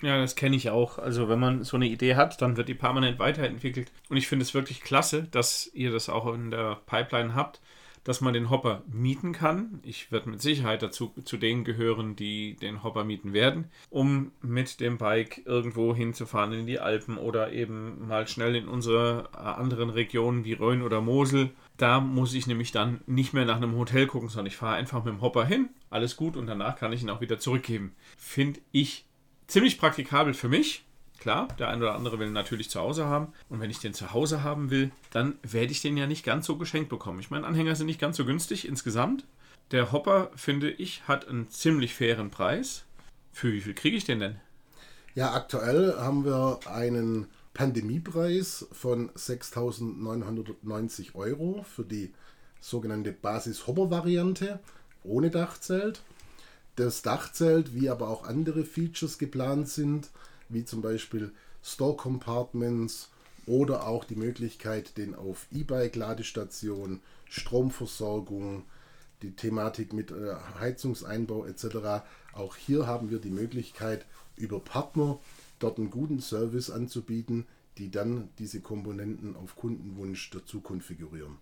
Ja, 0.00 0.18
das 0.18 0.34
kenne 0.34 0.56
ich 0.56 0.70
auch. 0.70 0.98
Also 0.98 1.28
wenn 1.28 1.38
man 1.38 1.62
so 1.62 1.76
eine 1.76 1.86
Idee 1.86 2.16
hat, 2.16 2.42
dann 2.42 2.56
wird 2.56 2.68
die 2.68 2.74
permanent 2.74 3.18
weiterentwickelt. 3.18 3.92
Und 4.08 4.16
ich 4.16 4.26
finde 4.26 4.42
es 4.42 4.54
wirklich 4.54 4.80
klasse, 4.80 5.24
dass 5.24 5.70
ihr 5.74 5.92
das 5.92 6.08
auch 6.08 6.32
in 6.34 6.50
der 6.50 6.80
Pipeline 6.86 7.34
habt 7.34 7.60
dass 8.04 8.20
man 8.20 8.34
den 8.34 8.50
Hopper 8.50 8.82
mieten 8.90 9.32
kann. 9.32 9.80
Ich 9.84 10.10
werde 10.10 10.30
mit 10.30 10.42
Sicherheit 10.42 10.82
dazu 10.82 11.12
zu 11.24 11.36
denen 11.36 11.64
gehören, 11.64 12.16
die 12.16 12.54
den 12.56 12.82
Hopper 12.82 13.04
mieten 13.04 13.32
werden, 13.32 13.66
um 13.90 14.32
mit 14.40 14.80
dem 14.80 14.98
Bike 14.98 15.42
irgendwo 15.44 15.94
hinzufahren 15.94 16.52
in 16.52 16.66
die 16.66 16.80
Alpen 16.80 17.16
oder 17.16 17.52
eben 17.52 18.06
mal 18.06 18.26
schnell 18.26 18.56
in 18.56 18.68
unsere 18.68 19.30
äh, 19.34 19.38
anderen 19.38 19.90
Regionen 19.90 20.44
wie 20.44 20.54
Rhön 20.54 20.82
oder 20.82 21.00
Mosel. 21.00 21.50
Da 21.76 22.00
muss 22.00 22.34
ich 22.34 22.46
nämlich 22.46 22.72
dann 22.72 23.00
nicht 23.06 23.32
mehr 23.32 23.44
nach 23.44 23.56
einem 23.56 23.76
Hotel 23.76 24.06
gucken, 24.06 24.28
sondern 24.28 24.46
ich 24.46 24.56
fahre 24.56 24.76
einfach 24.76 25.04
mit 25.04 25.14
dem 25.14 25.20
Hopper 25.20 25.44
hin, 25.44 25.70
alles 25.90 26.16
gut 26.16 26.36
und 26.36 26.46
danach 26.46 26.76
kann 26.76 26.92
ich 26.92 27.02
ihn 27.02 27.10
auch 27.10 27.20
wieder 27.20 27.38
zurückgeben. 27.38 27.94
Finde 28.16 28.60
ich 28.72 29.06
ziemlich 29.46 29.78
praktikabel 29.78 30.34
für 30.34 30.48
mich 30.48 30.84
Klar, 31.22 31.46
der 31.56 31.68
eine 31.68 31.84
oder 31.84 31.94
andere 31.94 32.18
will 32.18 32.26
ihn 32.26 32.32
natürlich 32.32 32.68
zu 32.68 32.80
Hause 32.80 33.06
haben. 33.06 33.28
Und 33.48 33.60
wenn 33.60 33.70
ich 33.70 33.78
den 33.78 33.94
zu 33.94 34.12
Hause 34.12 34.42
haben 34.42 34.70
will, 34.70 34.90
dann 35.12 35.38
werde 35.44 35.70
ich 35.70 35.80
den 35.80 35.96
ja 35.96 36.08
nicht 36.08 36.24
ganz 36.24 36.46
so 36.46 36.56
geschenkt 36.56 36.88
bekommen. 36.88 37.20
Ich 37.20 37.30
meine, 37.30 37.46
Anhänger 37.46 37.76
sind 37.76 37.86
nicht 37.86 38.00
ganz 38.00 38.16
so 38.16 38.24
günstig 38.24 38.66
insgesamt. 38.66 39.24
Der 39.70 39.92
Hopper, 39.92 40.32
finde 40.34 40.68
ich, 40.68 41.06
hat 41.06 41.28
einen 41.28 41.48
ziemlich 41.48 41.94
fairen 41.94 42.30
Preis. 42.30 42.86
Für 43.30 43.52
wie 43.52 43.60
viel 43.60 43.72
kriege 43.72 43.96
ich 43.96 44.02
den 44.02 44.18
denn? 44.18 44.34
Ja, 45.14 45.32
aktuell 45.32 45.94
haben 45.96 46.24
wir 46.24 46.58
einen 46.66 47.28
Pandemiepreis 47.54 48.66
von 48.72 49.10
6.990 49.10 51.14
Euro 51.14 51.64
für 51.72 51.84
die 51.84 52.12
sogenannte 52.60 53.12
Basis-Hopper-Variante 53.12 54.58
ohne 55.04 55.30
Dachzelt. 55.30 56.02
Das 56.74 57.02
Dachzelt, 57.02 57.76
wie 57.76 57.90
aber 57.90 58.08
auch 58.08 58.24
andere 58.24 58.64
Features 58.64 59.18
geplant 59.18 59.68
sind, 59.68 60.10
wie 60.52 60.64
zum 60.64 60.82
Beispiel 60.82 61.32
Store 61.62 61.96
Compartments 61.96 63.10
oder 63.46 63.86
auch 63.86 64.04
die 64.04 64.16
Möglichkeit, 64.16 64.96
den 64.96 65.14
auf 65.14 65.46
E-Bike-Ladestation, 65.52 67.00
Stromversorgung, 67.28 68.64
die 69.22 69.34
Thematik 69.34 69.92
mit 69.92 70.10
äh, 70.10 70.34
Heizungseinbau 70.58 71.46
etc. 71.46 72.04
Auch 72.32 72.56
hier 72.56 72.86
haben 72.86 73.10
wir 73.10 73.18
die 73.18 73.30
Möglichkeit, 73.30 74.06
über 74.36 74.60
Partner 74.60 75.18
dort 75.58 75.78
einen 75.78 75.90
guten 75.90 76.20
Service 76.20 76.70
anzubieten, 76.70 77.46
die 77.78 77.90
dann 77.90 78.28
diese 78.38 78.60
Komponenten 78.60 79.36
auf 79.36 79.56
Kundenwunsch 79.56 80.30
dazu 80.30 80.60
konfigurieren. 80.60 81.38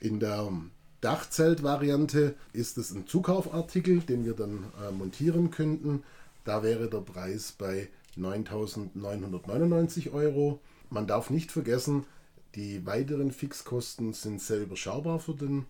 In 0.00 0.20
der 0.20 0.52
Dachzelt-Variante 1.00 2.34
ist 2.52 2.78
es 2.78 2.90
ein 2.90 3.06
Zukaufartikel, 3.06 4.00
den 4.00 4.24
wir 4.24 4.34
dann 4.34 4.64
äh, 4.82 4.90
montieren 4.90 5.50
könnten. 5.50 6.02
Da 6.44 6.62
wäre 6.62 6.88
der 6.88 7.00
Preis 7.00 7.52
bei 7.52 7.88
9.999 8.18 10.12
Euro. 10.12 10.60
Man 10.90 11.06
darf 11.06 11.30
nicht 11.30 11.52
vergessen, 11.52 12.04
die 12.54 12.86
weiteren 12.86 13.32
Fixkosten 13.32 14.12
sind 14.12 14.40
sehr 14.40 14.62
überschaubar 14.62 15.18
für 15.18 15.34
den 15.34 15.66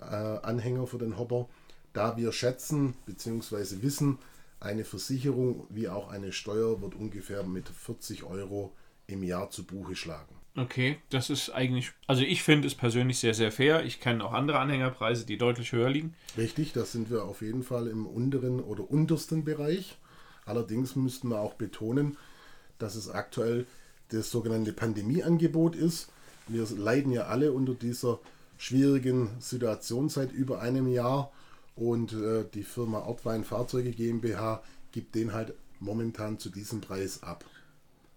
äh, 0.00 0.04
Anhänger, 0.04 0.86
für 0.86 0.98
den 0.98 1.18
Hopper, 1.18 1.48
da 1.92 2.16
wir 2.16 2.32
schätzen 2.32 2.94
bzw. 3.06 3.82
wissen, 3.82 4.18
eine 4.60 4.84
Versicherung 4.84 5.66
wie 5.70 5.88
auch 5.88 6.08
eine 6.08 6.32
Steuer 6.32 6.80
wird 6.80 6.94
ungefähr 6.94 7.42
mit 7.44 7.68
40 7.68 8.24
Euro 8.24 8.72
im 9.06 9.22
Jahr 9.22 9.50
zu 9.50 9.64
Buche 9.64 9.96
schlagen. 9.96 10.34
Okay, 10.56 10.98
das 11.10 11.30
ist 11.30 11.50
eigentlich, 11.50 11.92
also 12.08 12.22
ich 12.22 12.42
finde 12.42 12.66
es 12.66 12.74
persönlich 12.74 13.18
sehr, 13.18 13.34
sehr 13.34 13.52
fair. 13.52 13.84
Ich 13.84 14.00
kenne 14.00 14.24
auch 14.24 14.32
andere 14.32 14.58
Anhängerpreise, 14.58 15.24
die 15.24 15.38
deutlich 15.38 15.70
höher 15.70 15.88
liegen. 15.88 16.14
Richtig, 16.36 16.72
da 16.72 16.84
sind 16.84 17.10
wir 17.10 17.24
auf 17.24 17.42
jeden 17.42 17.62
Fall 17.62 17.86
im 17.86 18.06
unteren 18.06 18.60
oder 18.60 18.90
untersten 18.90 19.44
Bereich. 19.44 19.96
Allerdings 20.48 20.96
müssten 20.96 21.28
wir 21.28 21.40
auch 21.40 21.54
betonen, 21.54 22.16
dass 22.78 22.94
es 22.94 23.08
aktuell 23.08 23.66
das 24.10 24.30
sogenannte 24.30 24.72
Pandemieangebot 24.72 25.76
ist. 25.76 26.08
Wir 26.46 26.66
leiden 26.76 27.12
ja 27.12 27.26
alle 27.26 27.52
unter 27.52 27.74
dieser 27.74 28.18
schwierigen 28.56 29.30
Situation 29.40 30.08
seit 30.08 30.32
über 30.32 30.60
einem 30.60 30.88
Jahr 30.88 31.30
und 31.76 32.12
äh, 32.12 32.44
die 32.54 32.64
Firma 32.64 33.00
Ortwein 33.00 33.44
Fahrzeuge 33.44 33.92
GmbH 33.92 34.62
gibt 34.90 35.14
den 35.14 35.32
halt 35.32 35.54
momentan 35.78 36.38
zu 36.38 36.50
diesem 36.50 36.80
Preis 36.80 37.22
ab. 37.22 37.44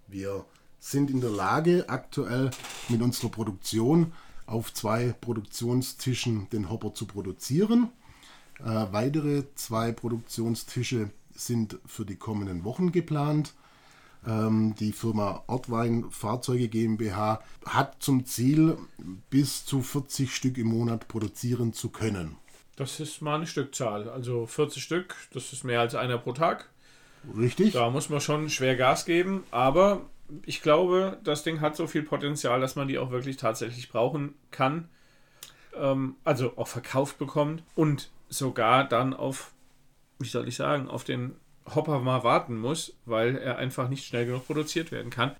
Wir 0.08 0.46
sind 0.80 1.12
in 1.12 1.22
der 1.22 1.30
Lage, 1.30 1.86
aktuell 1.90 2.50
mit 2.90 3.02
unserer 3.02 3.30
Produktion 3.30 4.14
auf 4.48 4.74
zwei 4.74 5.14
Produktionstischen 5.22 6.50
den 6.50 6.70
Hopper 6.70 6.94
zu 6.94 7.06
produzieren. 7.06 7.90
Äh, 8.60 8.88
weitere 8.92 9.44
zwei 9.56 9.92
Produktionstische 9.92 11.12
sind 11.36 11.80
für 11.86 12.06
die 12.06 12.16
kommenden 12.16 12.64
Wochen 12.64 12.92
geplant. 12.92 13.54
Ähm, 14.26 14.76
die 14.80 14.92
Firma 14.92 15.44
Ortwein 15.48 16.06
Fahrzeuge 16.12 16.68
GmbH 16.68 17.42
hat 17.66 18.02
zum 18.04 18.26
Ziel, 18.26 18.78
bis 19.30 19.66
zu 19.66 19.82
40 19.82 20.36
Stück 20.36 20.58
im 20.58 20.68
Monat 20.68 21.08
produzieren 21.08 21.74
zu 21.74 21.90
können. 21.90 22.38
Das 22.76 23.00
ist 23.00 23.22
mal 23.22 23.36
eine 23.36 23.48
Stückzahl. 23.48 24.10
Also 24.10 24.46
40 24.46 24.84
Stück, 24.84 25.16
das 25.34 25.54
ist 25.54 25.64
mehr 25.64 25.82
als 25.82 25.96
einer 25.96 26.18
pro 26.18 26.34
Tag. 26.34 26.70
Richtig. 27.38 27.74
Da 27.74 27.90
muss 27.90 28.10
man 28.10 28.22
schon 28.22 28.50
schwer 28.50 28.76
Gas 28.76 29.06
geben, 29.06 29.44
aber 29.52 30.02
ich 30.46 30.62
glaube, 30.62 31.20
das 31.24 31.44
Ding 31.44 31.62
hat 31.62 31.76
so 31.76 31.88
viel 31.88 32.04
Potenzial, 32.04 32.62
dass 32.62 32.76
man 32.76 32.88
die 32.88 32.98
auch 32.98 33.12
wirklich 33.12 33.38
tatsächlich 33.38 33.90
brauchen 33.90 34.36
kann. 34.50 34.90
Ähm, 35.76 36.16
also 36.24 36.58
auch 36.58 36.68
verkauft 36.68 37.18
bekommt 37.18 37.64
und 37.76 38.10
sogar 38.30 38.88
dann 38.88 39.14
auf, 39.14 39.52
wie 40.22 40.28
soll 40.28 40.48
ich 40.48 40.56
sagen, 40.56 40.88
auf 40.88 41.04
den 41.04 41.36
Hopper 41.76 42.00
mal 42.00 42.24
warten 42.24 42.58
muss, 42.58 42.96
weil 43.06 43.38
er 43.38 43.58
einfach 43.58 43.90
nicht 43.90 44.06
schnell 44.06 44.26
genug 44.26 44.48
produziert 44.48 44.92
werden 44.92 45.12
kann. 45.12 45.36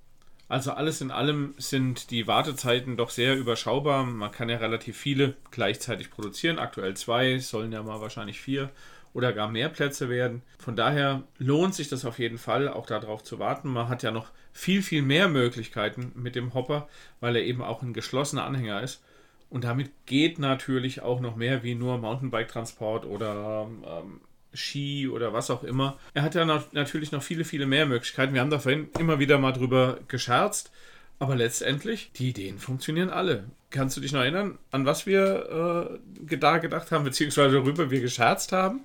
Also 0.48 0.72
alles 0.72 1.00
in 1.00 1.12
allem 1.12 1.54
sind 1.58 2.12
die 2.12 2.28
Wartezeiten 2.28 2.98
doch 2.98 3.10
sehr 3.10 3.38
überschaubar. 3.38 4.04
Man 4.04 4.32
kann 4.32 4.50
ja 4.50 4.58
relativ 4.58 4.98
viele 4.98 5.36
gleichzeitig 5.50 6.12
produzieren. 6.12 6.60
Aktuell 6.60 6.96
zwei, 6.96 7.40
sollen 7.40 7.72
ja 7.72 7.82
mal 7.82 8.02
wahrscheinlich 8.02 8.42
vier 8.42 8.70
oder 9.14 9.34
gar 9.34 9.50
mehr 9.50 9.70
Plätze 9.70 10.10
werden. 10.10 10.42
Von 10.60 10.76
daher 10.76 11.24
lohnt 11.38 11.74
sich 11.74 11.88
das 11.88 12.06
auf 12.06 12.20
jeden 12.20 12.38
Fall, 12.38 12.68
auch 12.68 12.86
darauf 12.86 13.24
zu 13.24 13.40
warten. 13.40 13.70
Man 13.70 13.88
hat 13.88 14.04
ja 14.04 14.12
noch 14.12 14.28
viel, 14.52 14.82
viel 14.82 15.02
mehr 15.02 15.30
Möglichkeiten 15.30 16.12
mit 16.16 16.36
dem 16.36 16.54
Hopper, 16.54 16.88
weil 17.20 17.36
er 17.38 17.44
eben 17.44 17.62
auch 17.62 17.82
ein 17.82 17.94
geschlossener 17.94 18.44
Anhänger 18.44 18.82
ist. 18.82 19.02
Und 19.50 19.64
damit 19.64 19.92
geht 20.06 20.40
natürlich 20.40 21.02
auch 21.02 21.20
noch 21.20 21.36
mehr 21.36 21.64
wie 21.64 21.76
nur 21.76 21.98
Mountainbike-Transport 21.98 23.06
oder 23.06 23.70
ähm, 23.86 24.22
Ski 24.54 25.08
oder 25.08 25.34
was 25.34 25.50
auch 25.50 25.64
immer. 25.64 25.98
Er 26.14 26.24
hat 26.24 26.36
ja 26.36 26.46
noch, 26.46 26.72
natürlich 26.74 27.12
noch 27.12 27.24
viele, 27.24 27.46
viele 27.46 27.66
mehr 27.66 27.86
Möglichkeiten. 27.86 28.34
Wir 28.34 28.42
haben 28.42 28.50
da 28.50 28.60
vorhin 28.60 28.90
immer 29.00 29.20
wieder 29.20 29.38
mal 29.38 29.52
drüber 29.52 30.00
gescherzt. 30.08 30.72
Aber 31.20 31.36
letztendlich, 31.36 32.12
die 32.16 32.30
Ideen 32.30 32.58
funktionieren 32.58 33.12
alle. 33.12 33.44
Kannst 33.70 33.96
du 33.96 34.02
dich 34.02 34.12
noch 34.12 34.22
erinnern, 34.22 34.58
an 34.72 34.88
was 34.88 35.06
wir 35.06 36.00
äh, 36.28 36.38
da 36.38 36.58
gedacht 36.58 36.92
haben, 36.92 37.04
beziehungsweise 37.04 37.62
worüber 37.62 37.92
wir 37.92 38.02
gescherzt 38.02 38.52
haben? 38.52 38.82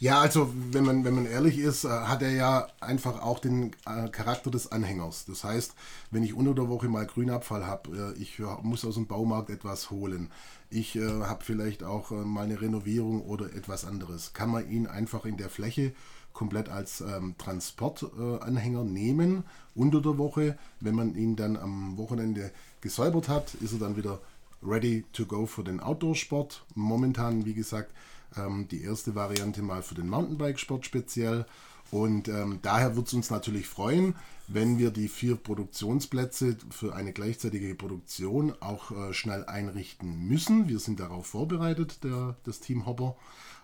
Ja, 0.00 0.18
also 0.22 0.50
wenn 0.70 0.84
man, 0.84 1.04
wenn 1.04 1.14
man 1.14 1.26
ehrlich 1.26 1.58
ist, 1.58 1.84
äh, 1.84 1.88
hat 1.90 2.22
er 2.22 2.30
ja 2.30 2.68
einfach 2.80 3.20
auch 3.20 3.38
den 3.38 3.72
äh, 3.84 4.08
Charakter 4.08 4.50
des 4.50 4.72
Anhängers. 4.72 5.26
Das 5.26 5.44
heißt, 5.44 5.74
wenn 6.10 6.22
ich 6.22 6.32
unter 6.32 6.54
der 6.54 6.70
Woche 6.70 6.88
mal 6.88 7.04
Grünabfall 7.04 7.66
habe, 7.66 8.14
äh, 8.16 8.18
ich 8.22 8.38
muss 8.62 8.82
aus 8.86 8.94
dem 8.94 9.06
Baumarkt 9.06 9.50
etwas 9.50 9.90
holen, 9.90 10.30
ich 10.70 10.94
habe 10.96 11.44
vielleicht 11.44 11.82
auch 11.82 12.12
mal 12.12 12.44
eine 12.44 12.60
Renovierung 12.60 13.22
oder 13.22 13.52
etwas 13.54 13.84
anderes, 13.84 14.32
kann 14.34 14.50
man 14.50 14.70
ihn 14.70 14.86
einfach 14.86 15.24
in 15.24 15.36
der 15.36 15.50
Fläche 15.50 15.92
komplett 16.32 16.68
als 16.68 17.00
ähm, 17.00 17.34
Transportanhänger 17.38 18.84
nehmen 18.84 19.42
unter 19.74 20.00
der 20.00 20.16
Woche. 20.16 20.56
Wenn 20.78 20.94
man 20.94 21.16
ihn 21.16 21.34
dann 21.34 21.56
am 21.56 21.98
Wochenende 21.98 22.52
gesäubert 22.80 23.28
hat, 23.28 23.54
ist 23.54 23.72
er 23.72 23.80
dann 23.80 23.96
wieder 23.96 24.20
ready 24.62 25.04
to 25.12 25.26
go 25.26 25.44
für 25.46 25.64
den 25.64 25.80
Outdoor-Sport. 25.80 26.64
Momentan, 26.76 27.44
wie 27.44 27.54
gesagt, 27.54 27.90
ähm, 28.36 28.68
die 28.68 28.82
erste 28.82 29.14
Variante 29.14 29.62
mal 29.62 29.82
für 29.82 29.94
den 29.94 30.08
Mountainbike-Sport 30.08 30.86
speziell. 30.86 31.46
Und 31.90 32.28
ähm, 32.28 32.60
daher 32.62 32.94
wird 32.94 33.08
es 33.08 33.14
uns 33.14 33.30
natürlich 33.30 33.66
freuen, 33.66 34.14
wenn 34.46 34.78
wir 34.78 34.90
die 34.90 35.08
vier 35.08 35.36
Produktionsplätze 35.36 36.56
für 36.70 36.94
eine 36.94 37.12
gleichzeitige 37.12 37.74
Produktion 37.74 38.52
auch 38.60 38.92
äh, 38.92 39.12
schnell 39.12 39.44
einrichten 39.44 40.28
müssen. 40.28 40.68
Wir 40.68 40.78
sind 40.78 41.00
darauf 41.00 41.26
vorbereitet, 41.26 42.04
der, 42.04 42.36
das 42.44 42.60
Team 42.60 42.86
Hopper. 42.86 43.16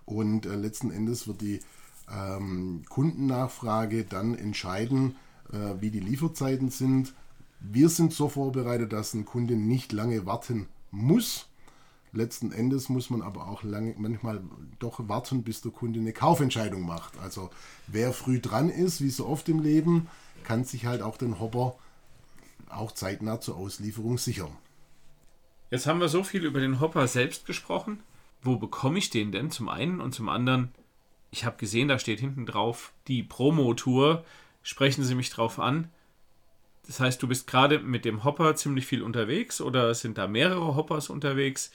Und 0.04 0.46
äh, 0.46 0.56
letzten 0.56 0.90
Endes 0.90 1.28
wird 1.28 1.40
die 1.40 1.60
ähm, 2.12 2.82
Kundennachfrage 2.88 4.04
dann 4.04 4.34
entscheiden, 4.34 5.16
äh, 5.52 5.80
wie 5.80 5.90
die 5.90 6.00
Lieferzeiten 6.00 6.70
sind. 6.70 7.14
Wir 7.60 7.88
sind 7.88 8.12
so 8.12 8.28
vorbereitet, 8.28 8.92
dass 8.92 9.14
ein 9.14 9.24
Kunde 9.24 9.54
nicht 9.54 9.92
lange 9.92 10.26
warten 10.26 10.66
muss 10.90 11.48
Letzten 12.16 12.50
Endes 12.50 12.88
muss 12.88 13.10
man 13.10 13.20
aber 13.20 13.46
auch 13.46 13.62
lange, 13.62 13.94
manchmal 13.98 14.40
doch 14.78 15.06
warten, 15.06 15.42
bis 15.42 15.60
der 15.60 15.70
Kunde 15.70 16.00
eine 16.00 16.14
Kaufentscheidung 16.14 16.86
macht. 16.86 17.18
Also 17.18 17.50
wer 17.86 18.14
früh 18.14 18.40
dran 18.40 18.70
ist, 18.70 19.02
wie 19.02 19.10
so 19.10 19.26
oft 19.26 19.48
im 19.50 19.60
Leben, 19.60 20.08
kann 20.42 20.64
sich 20.64 20.86
halt 20.86 21.02
auch 21.02 21.18
den 21.18 21.38
Hopper 21.38 21.76
auch 22.70 22.92
zeitnah 22.92 23.40
zur 23.40 23.56
Auslieferung 23.56 24.16
sichern. 24.16 24.50
Jetzt 25.70 25.86
haben 25.86 26.00
wir 26.00 26.08
so 26.08 26.24
viel 26.24 26.44
über 26.44 26.58
den 26.58 26.80
Hopper 26.80 27.06
selbst 27.06 27.44
gesprochen. 27.44 28.00
Wo 28.40 28.56
bekomme 28.56 28.98
ich 28.98 29.10
den 29.10 29.30
denn 29.30 29.50
zum 29.50 29.68
einen 29.68 30.00
und 30.00 30.14
zum 30.14 30.30
anderen? 30.30 30.70
Ich 31.30 31.44
habe 31.44 31.58
gesehen, 31.58 31.88
da 31.88 31.98
steht 31.98 32.20
hinten 32.20 32.46
drauf 32.46 32.94
die 33.08 33.22
Promo-Tour. 33.22 34.24
Sprechen 34.62 35.04
Sie 35.04 35.14
mich 35.14 35.28
drauf 35.28 35.58
an. 35.58 35.90
Das 36.86 36.98
heißt, 36.98 37.22
du 37.22 37.28
bist 37.28 37.46
gerade 37.46 37.80
mit 37.80 38.06
dem 38.06 38.24
Hopper 38.24 38.54
ziemlich 38.54 38.86
viel 38.86 39.02
unterwegs 39.02 39.60
oder 39.60 39.92
sind 39.94 40.16
da 40.16 40.26
mehrere 40.26 40.76
Hoppers 40.76 41.10
unterwegs? 41.10 41.72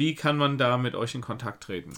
Wie 0.00 0.14
kann 0.14 0.38
man 0.38 0.56
da 0.56 0.78
mit 0.78 0.94
euch 0.94 1.14
in 1.14 1.20
Kontakt 1.20 1.64
treten? 1.64 1.92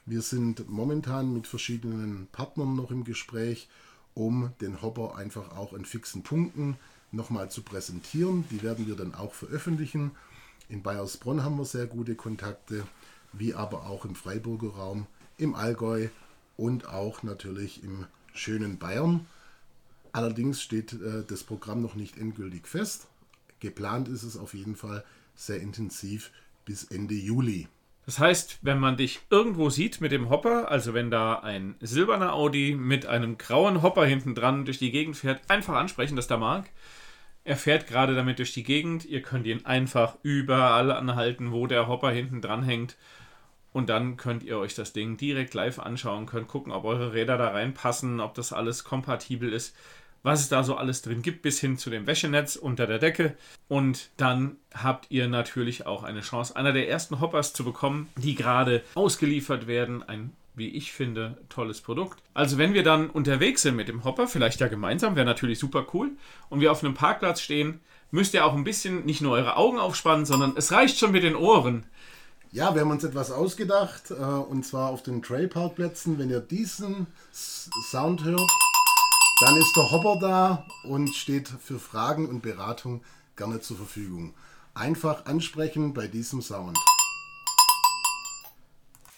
Wir 0.06 0.22
sind 0.22 0.70
momentan 0.70 1.34
mit 1.34 1.48
verschiedenen 1.48 2.28
Partnern 2.32 2.78
noch 2.78 2.92
im 2.92 3.04
Gespräch, 3.04 3.68
um 4.14 4.52
den 4.62 4.82
Hopper 4.82 5.18
einfach 5.18 5.56
auch 5.58 5.74
in 5.74 5.84
fixen 5.84 6.24
Punkten 6.24 6.78
nochmal 7.12 7.52
zu 7.52 7.62
präsentieren. 7.62 8.46
Die 8.50 8.64
werden 8.64 8.88
wir 8.88 8.96
dann 8.96 9.14
auch 9.14 9.34
veröffentlichen. 9.34 10.12
In 10.70 10.82
Bayersbronn 10.82 11.44
haben 11.44 11.58
wir 11.58 11.66
sehr 11.66 11.88
gute 11.88 12.16
Kontakte, 12.16 12.88
wie 13.34 13.54
aber 13.54 13.86
auch 13.86 14.06
im 14.06 14.16
Freiburger 14.16 14.70
Raum 14.70 15.08
im 15.38 15.56
Allgäu 15.56 16.08
und 16.56 16.88
auch 16.88 17.24
natürlich 17.24 17.84
im 17.84 18.06
schönen 18.34 18.78
Bayern. 18.78 19.26
Allerdings 20.12 20.62
steht 20.62 20.94
äh, 20.94 21.24
das 21.28 21.44
Programm 21.44 21.82
noch 21.82 21.96
nicht 21.96 22.18
endgültig 22.18 22.68
fest. 22.68 23.08
Geplant 23.60 24.08
ist 24.08 24.24
es 24.24 24.38
auf 24.38 24.54
jeden 24.54 24.76
Fall 24.76 25.04
sehr 25.36 25.60
intensiv 25.60 26.32
bis 26.66 26.84
Ende 26.86 27.16
Juli. 27.16 27.68
Das 28.06 28.20
heißt, 28.20 28.60
wenn 28.62 28.80
man 28.80 28.96
dich 28.96 29.20
irgendwo 29.30 29.70
sieht 29.70 30.00
mit 30.00 30.14
dem 30.14 30.30
Hopper, 30.30 30.72
also 30.72 30.94
wenn 30.94 31.12
da 31.12 31.40
ein 31.40 31.76
silberner 31.82 32.34
Audi 32.34 32.74
mit 32.74 33.06
einem 33.06 33.38
grauen 33.38 33.82
Hopper 33.82 34.06
hinten 34.06 34.34
dran 34.34 34.64
durch 34.64 34.80
die 34.80 34.92
Gegend 34.92 35.18
fährt, 35.18 35.42
einfach 35.50 35.76
ansprechen, 35.76 36.16
dass 36.16 36.28
der 36.28 36.38
mag. 36.38 36.70
Er 37.44 37.58
fährt 37.58 37.88
gerade 37.88 38.16
damit 38.16 38.40
durch 38.40 38.54
die 38.54 38.64
Gegend. 38.64 39.06
Ihr 39.06 39.22
könnt 39.22 39.46
ihn 39.46 39.66
einfach 39.66 40.18
überall 40.24 40.92
anhalten, 40.92 41.52
wo 41.52 41.68
der 41.68 41.88
Hopper 41.88 42.12
hinten 42.12 42.42
dran 42.42 42.64
hängt. 42.64 42.98
Und 43.78 43.90
dann 43.90 44.18
könnt 44.18 44.42
ihr 44.42 44.58
euch 44.58 44.74
das 44.74 44.92
Ding 44.92 45.18
direkt 45.18 45.54
live 45.54 45.78
anschauen, 45.78 46.26
könnt 46.26 46.48
gucken, 46.48 46.72
ob 46.72 46.84
eure 46.84 47.14
Räder 47.14 47.38
da 47.38 47.50
reinpassen, 47.50 48.20
ob 48.20 48.34
das 48.34 48.52
alles 48.52 48.84
kompatibel 48.84 49.54
ist, 49.54 49.76
was 50.24 50.40
es 50.40 50.50
da 50.50 50.64
so 50.64 50.78
alles 50.78 51.04
drin 51.04 51.22
gibt, 51.22 51.44
bis 51.44 51.60
hin 51.60 51.78
zu 51.78 51.92
dem 51.92 52.08
Wäschenetz 52.08 52.56
unter 52.56 52.88
der 52.88 52.98
Decke. 52.98 53.38
Und 53.68 54.10
dann 54.18 54.56
habt 54.74 55.12
ihr 55.12 55.28
natürlich 55.28 55.86
auch 55.86 56.02
eine 56.02 56.22
Chance, 56.22 56.56
einer 56.56 56.74
der 56.74 56.90
ersten 56.90 57.22
Hoppers 57.22 57.54
zu 57.54 57.64
bekommen, 57.64 58.10
die 58.16 58.34
gerade 58.34 58.82
ausgeliefert 58.96 59.68
werden. 59.68 60.02
Ein 60.02 60.34
wie 60.56 60.70
ich 60.70 60.92
finde, 60.92 61.38
tolles 61.50 61.82
Produkt. 61.82 62.18
Also 62.34 62.58
wenn 62.58 62.74
wir 62.74 62.82
dann 62.82 63.12
unterwegs 63.12 63.62
sind 63.62 63.76
mit 63.76 63.90
dem 63.90 64.04
Hopper, 64.04 64.28
vielleicht 64.28 64.60
ja 64.60 64.70
gemeinsam, 64.70 65.16
wäre 65.16 65.28
natürlich 65.28 65.60
super 65.60 65.86
cool, 65.94 66.14
und 66.50 66.62
wir 66.62 66.72
auf 66.72 66.84
einem 66.84 66.96
Parkplatz 66.96 67.42
stehen, 67.42 67.80
müsst 68.10 68.34
ihr 68.34 68.44
auch 68.44 68.56
ein 68.56 68.64
bisschen 68.64 69.06
nicht 69.06 69.22
nur 69.22 69.34
eure 69.34 69.56
Augen 69.56 69.78
aufspannen, 69.78 70.26
sondern 70.26 70.54
es 70.58 70.72
reicht 70.72 70.98
schon 70.98 71.12
mit 71.12 71.22
den 71.22 71.36
Ohren. 71.36 71.86
Ja, 72.52 72.74
wir 72.74 72.82
haben 72.82 72.92
uns 72.92 73.04
etwas 73.04 73.30
ausgedacht, 73.32 74.10
äh, 74.12 74.14
und 74.14 74.66
zwar 74.66 74.90
auf 74.90 75.04
den 75.04 75.22
Trailparkplätzen. 75.22 76.18
Wenn 76.18 76.30
ihr 76.30 76.40
diesen 76.40 77.08
Sound 77.32 78.24
hört, 78.24 78.50
dann 79.42 79.58
ist 79.58 79.76
der 79.76 79.92
Hopper 79.92 80.18
da 80.20 80.68
und 80.84 81.14
steht 81.14 81.50
für 81.50 81.78
Fragen 81.78 82.28
und 82.28 82.42
Beratung 82.42 83.04
gerne 83.36 83.60
zur 83.60 83.78
Verfügung. 83.78 84.34
einfach 84.74 85.26
ansprechen 85.26 85.94
bei 85.94 86.08
diesem 86.08 86.42
Sound. 86.42 86.78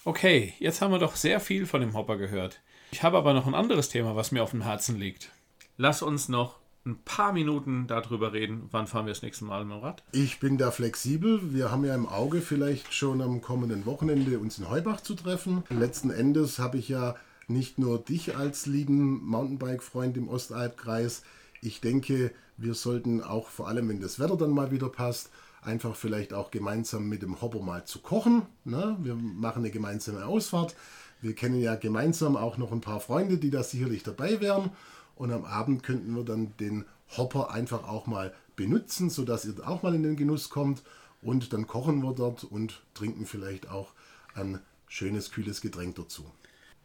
Okay, 0.05 0.53
jetzt 0.59 0.81
haben 0.81 0.91
wir 0.91 0.99
doch 0.99 1.15
sehr 1.17 1.39
viel 1.39 1.65
von 1.65 1.81
dem 1.81 1.93
Hopper 1.93 2.15
gehört. 2.17 2.61
Ich 2.91 3.03
habe 3.03 3.17
aber 3.17 3.33
noch 3.33 3.45
ein 3.45 3.53
anderes 3.53 3.89
Thema, 3.89 4.15
was 4.15 4.31
mir 4.31 4.41
auf 4.41 4.51
dem 4.51 4.61
Herzen 4.61 4.97
liegt. 4.97 5.31
Lass 5.77 6.01
uns 6.01 6.29
noch 6.29 6.58
ein 6.89 6.99
paar 7.06 7.34
Minuten 7.34 7.86
darüber 7.88 8.34
reden. 8.34 8.67
Wann 8.71 8.88
fahren 8.88 9.06
wir 9.06 9.13
das 9.13 9.21
nächste 9.21 9.45
Mal 9.45 9.63
mit 9.63 9.78
dem 9.78 9.84
Rad? 9.84 10.04
Ich 10.12 10.39
bin 10.39 10.58
da 10.58 10.71
flexibel. 10.71 11.54
Wir 11.54 11.71
haben 11.71 11.86
ja 11.86 11.95
im 11.95 12.08
Auge 12.08 12.41
vielleicht 12.41 12.93
schon 12.93 13.21
am 13.21 13.41
kommenden 13.41 13.86
Wochenende 13.86 14.39
uns 14.39 14.58
in 14.58 14.69
Heubach 14.69 15.02
zu 15.02 15.15
treffen. 15.15 15.63
Letzten 15.69 16.10
Endes 16.10 16.60
habe 16.60 16.78
ich 16.78 16.89
ja 16.89 17.15
nicht 17.47 17.80
nur 17.80 17.99
dich 17.99 18.36
als 18.36 18.65
lieben 18.65 19.25
Mountainbike-Freund 19.25 20.17
im 20.17 20.28
Ostalbkreis. 20.30 21.23
Ich 21.62 21.82
denke, 21.82 22.32
wir 22.58 22.73
sollten 22.73 23.21
auch 23.21 23.47
vor 23.47 23.67
allem, 23.67 23.89
wenn 23.89 24.02
das 24.02 24.19
Wetter 24.19 24.38
dann 24.38 24.52
mal 24.52 24.71
wieder 24.71 24.89
passt, 24.89 25.30
einfach 25.62 25.95
vielleicht 25.95 26.34
auch 26.34 26.52
gemeinsam 26.52 27.10
mit 27.10 27.21
dem 27.21 27.41
Hopper 27.41 27.62
mal 27.62 27.86
zu 27.86 27.99
kochen. 27.99 28.43
Ne? 28.65 28.97
Wir 29.02 29.15
machen 29.15 29.60
eine 29.60 29.71
gemeinsame 29.71 30.25
Ausfahrt. 30.25 30.75
Wir 31.21 31.36
kennen 31.36 31.60
ja 31.60 31.75
gemeinsam 31.75 32.38
auch 32.38 32.58
noch 32.58 32.71
ein 32.71 32.82
paar 32.82 32.99
Freunde, 32.99 33.38
die 33.38 33.49
da 33.49 33.63
sicherlich 33.63 34.04
dabei 34.04 34.39
wären. 34.39 34.71
Und 35.19 35.34
am 35.34 35.43
Abend 35.43 35.84
könnten 35.84 36.15
wir 36.15 36.23
dann 36.23 36.53
den 36.62 36.86
Hopper 37.17 37.51
einfach 37.51 37.84
auch 37.84 38.08
mal 38.08 38.34
benutzen, 38.55 39.10
sodass 39.10 39.43
ihr 39.43 39.67
auch 39.67 39.84
mal 39.84 39.93
in 39.93 40.01
den 40.01 40.15
Genuss 40.15 40.49
kommt. 40.49 40.82
Und 41.21 41.51
dann 41.51 41.67
kochen 41.67 42.01
wir 42.01 42.13
dort 42.13 42.45
und 42.45 42.82
trinken 42.93 43.25
vielleicht 43.25 43.69
auch 43.69 43.91
ein 44.34 44.62
schönes, 44.88 45.29
kühles 45.32 45.60
Getränk 45.60 45.95
dazu. 45.95 46.32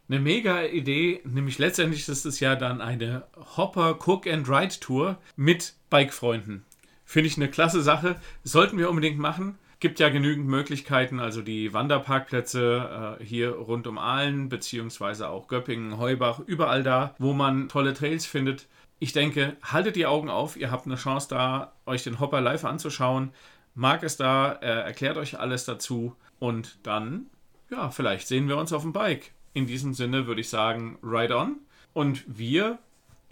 Eine 0.09 0.18
mega 0.18 0.64
Idee, 0.64 1.20
nämlich 1.25 1.59
letztendlich 1.59 2.09
ist 2.09 2.27
es 2.27 2.40
ja 2.40 2.57
dann 2.57 2.81
eine 2.81 3.25
Hopper 3.57 4.01
Cook 4.05 4.27
and 4.27 4.49
Ride 4.49 4.81
Tour 4.81 5.16
mit 5.37 5.75
Bike-Freunden. 5.88 6.64
Finde 7.05 7.29
ich 7.29 7.37
eine 7.37 7.49
klasse 7.49 7.83
Sache. 7.83 8.20
Sollten 8.42 8.79
wir 8.79 8.90
unbedingt 8.90 9.20
machen. 9.20 9.57
Gibt 9.85 10.01
ja 10.01 10.09
genügend 10.09 10.47
Möglichkeiten, 10.47 11.20
also 11.20 11.42
die 11.42 11.75
Wanderparkplätze 11.75 13.18
äh, 13.20 13.23
hier 13.23 13.51
rund 13.51 13.87
um 13.87 13.99
Aalen, 13.99 14.49
beziehungsweise 14.49 15.29
auch 15.29 15.47
Göppingen, 15.47 15.99
Heubach, 15.99 16.40
überall 16.40 16.83
da, 16.83 17.14
wo 17.18 17.35
man 17.35 17.68
tolle 17.68 17.92
Trails 17.92 18.25
findet. 18.25 18.66
Ich 18.99 19.12
denke, 19.12 19.59
haltet 19.62 19.97
die 19.97 20.07
Augen 20.07 20.31
auf, 20.31 20.57
ihr 20.57 20.70
habt 20.70 20.87
eine 20.87 20.94
Chance 20.94 21.29
da, 21.29 21.75
euch 21.85 22.03
den 22.03 22.18
Hopper 22.18 22.40
live 22.40 22.64
anzuschauen. 22.64 23.33
Marc 23.75 24.05
ist 24.05 24.20
da, 24.20 24.53
er 24.53 24.85
erklärt 24.85 25.18
euch 25.18 25.38
alles 25.38 25.66
dazu 25.66 26.16
und 26.38 26.79
dann, 26.83 27.27
ja, 27.68 27.90
vielleicht 27.90 28.27
sehen 28.27 28.49
wir 28.49 28.57
uns 28.57 28.73
auf 28.73 28.85
dem 28.85 28.94
Bike. 28.94 29.33
In 29.53 29.66
diesem 29.66 29.92
Sinne 29.92 30.27
würde 30.27 30.40
ich 30.40 30.49
sagen, 30.49 30.99
ride 31.03 31.37
on. 31.37 31.57
Und 31.92 32.25
wir, 32.27 32.79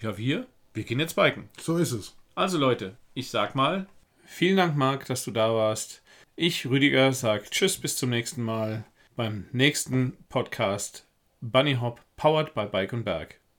ja, 0.03 0.19
wir, 0.19 0.47
wir 0.75 0.85
gehen 0.85 1.01
jetzt 1.01 1.17
biken. 1.17 1.49
So 1.59 1.79
ist 1.79 1.93
es. 1.93 2.15
Also 2.35 2.59
Leute, 2.59 2.99
ich 3.15 3.31
sag 3.31 3.55
mal, 3.55 3.87
vielen 4.27 4.59
Dank, 4.59 4.77
Marc, 4.77 5.07
dass 5.07 5.25
du 5.25 5.31
da 5.31 5.51
warst. 5.55 6.02
Ich, 6.35 6.67
Rüdiger, 6.67 7.13
sage 7.13 7.45
Tschüss, 7.51 7.79
bis 7.79 7.97
zum 7.97 8.09
nächsten 8.09 8.43
Mal 8.43 8.85
beim 9.17 9.49
nächsten 9.53 10.17
Podcast 10.31 11.07
Bunny 11.43 11.75
Hop, 11.75 12.01
powered 12.17 12.55
by 12.55 12.65
Bike 12.65 12.95
und 12.95 13.05
Berg. 13.05 13.42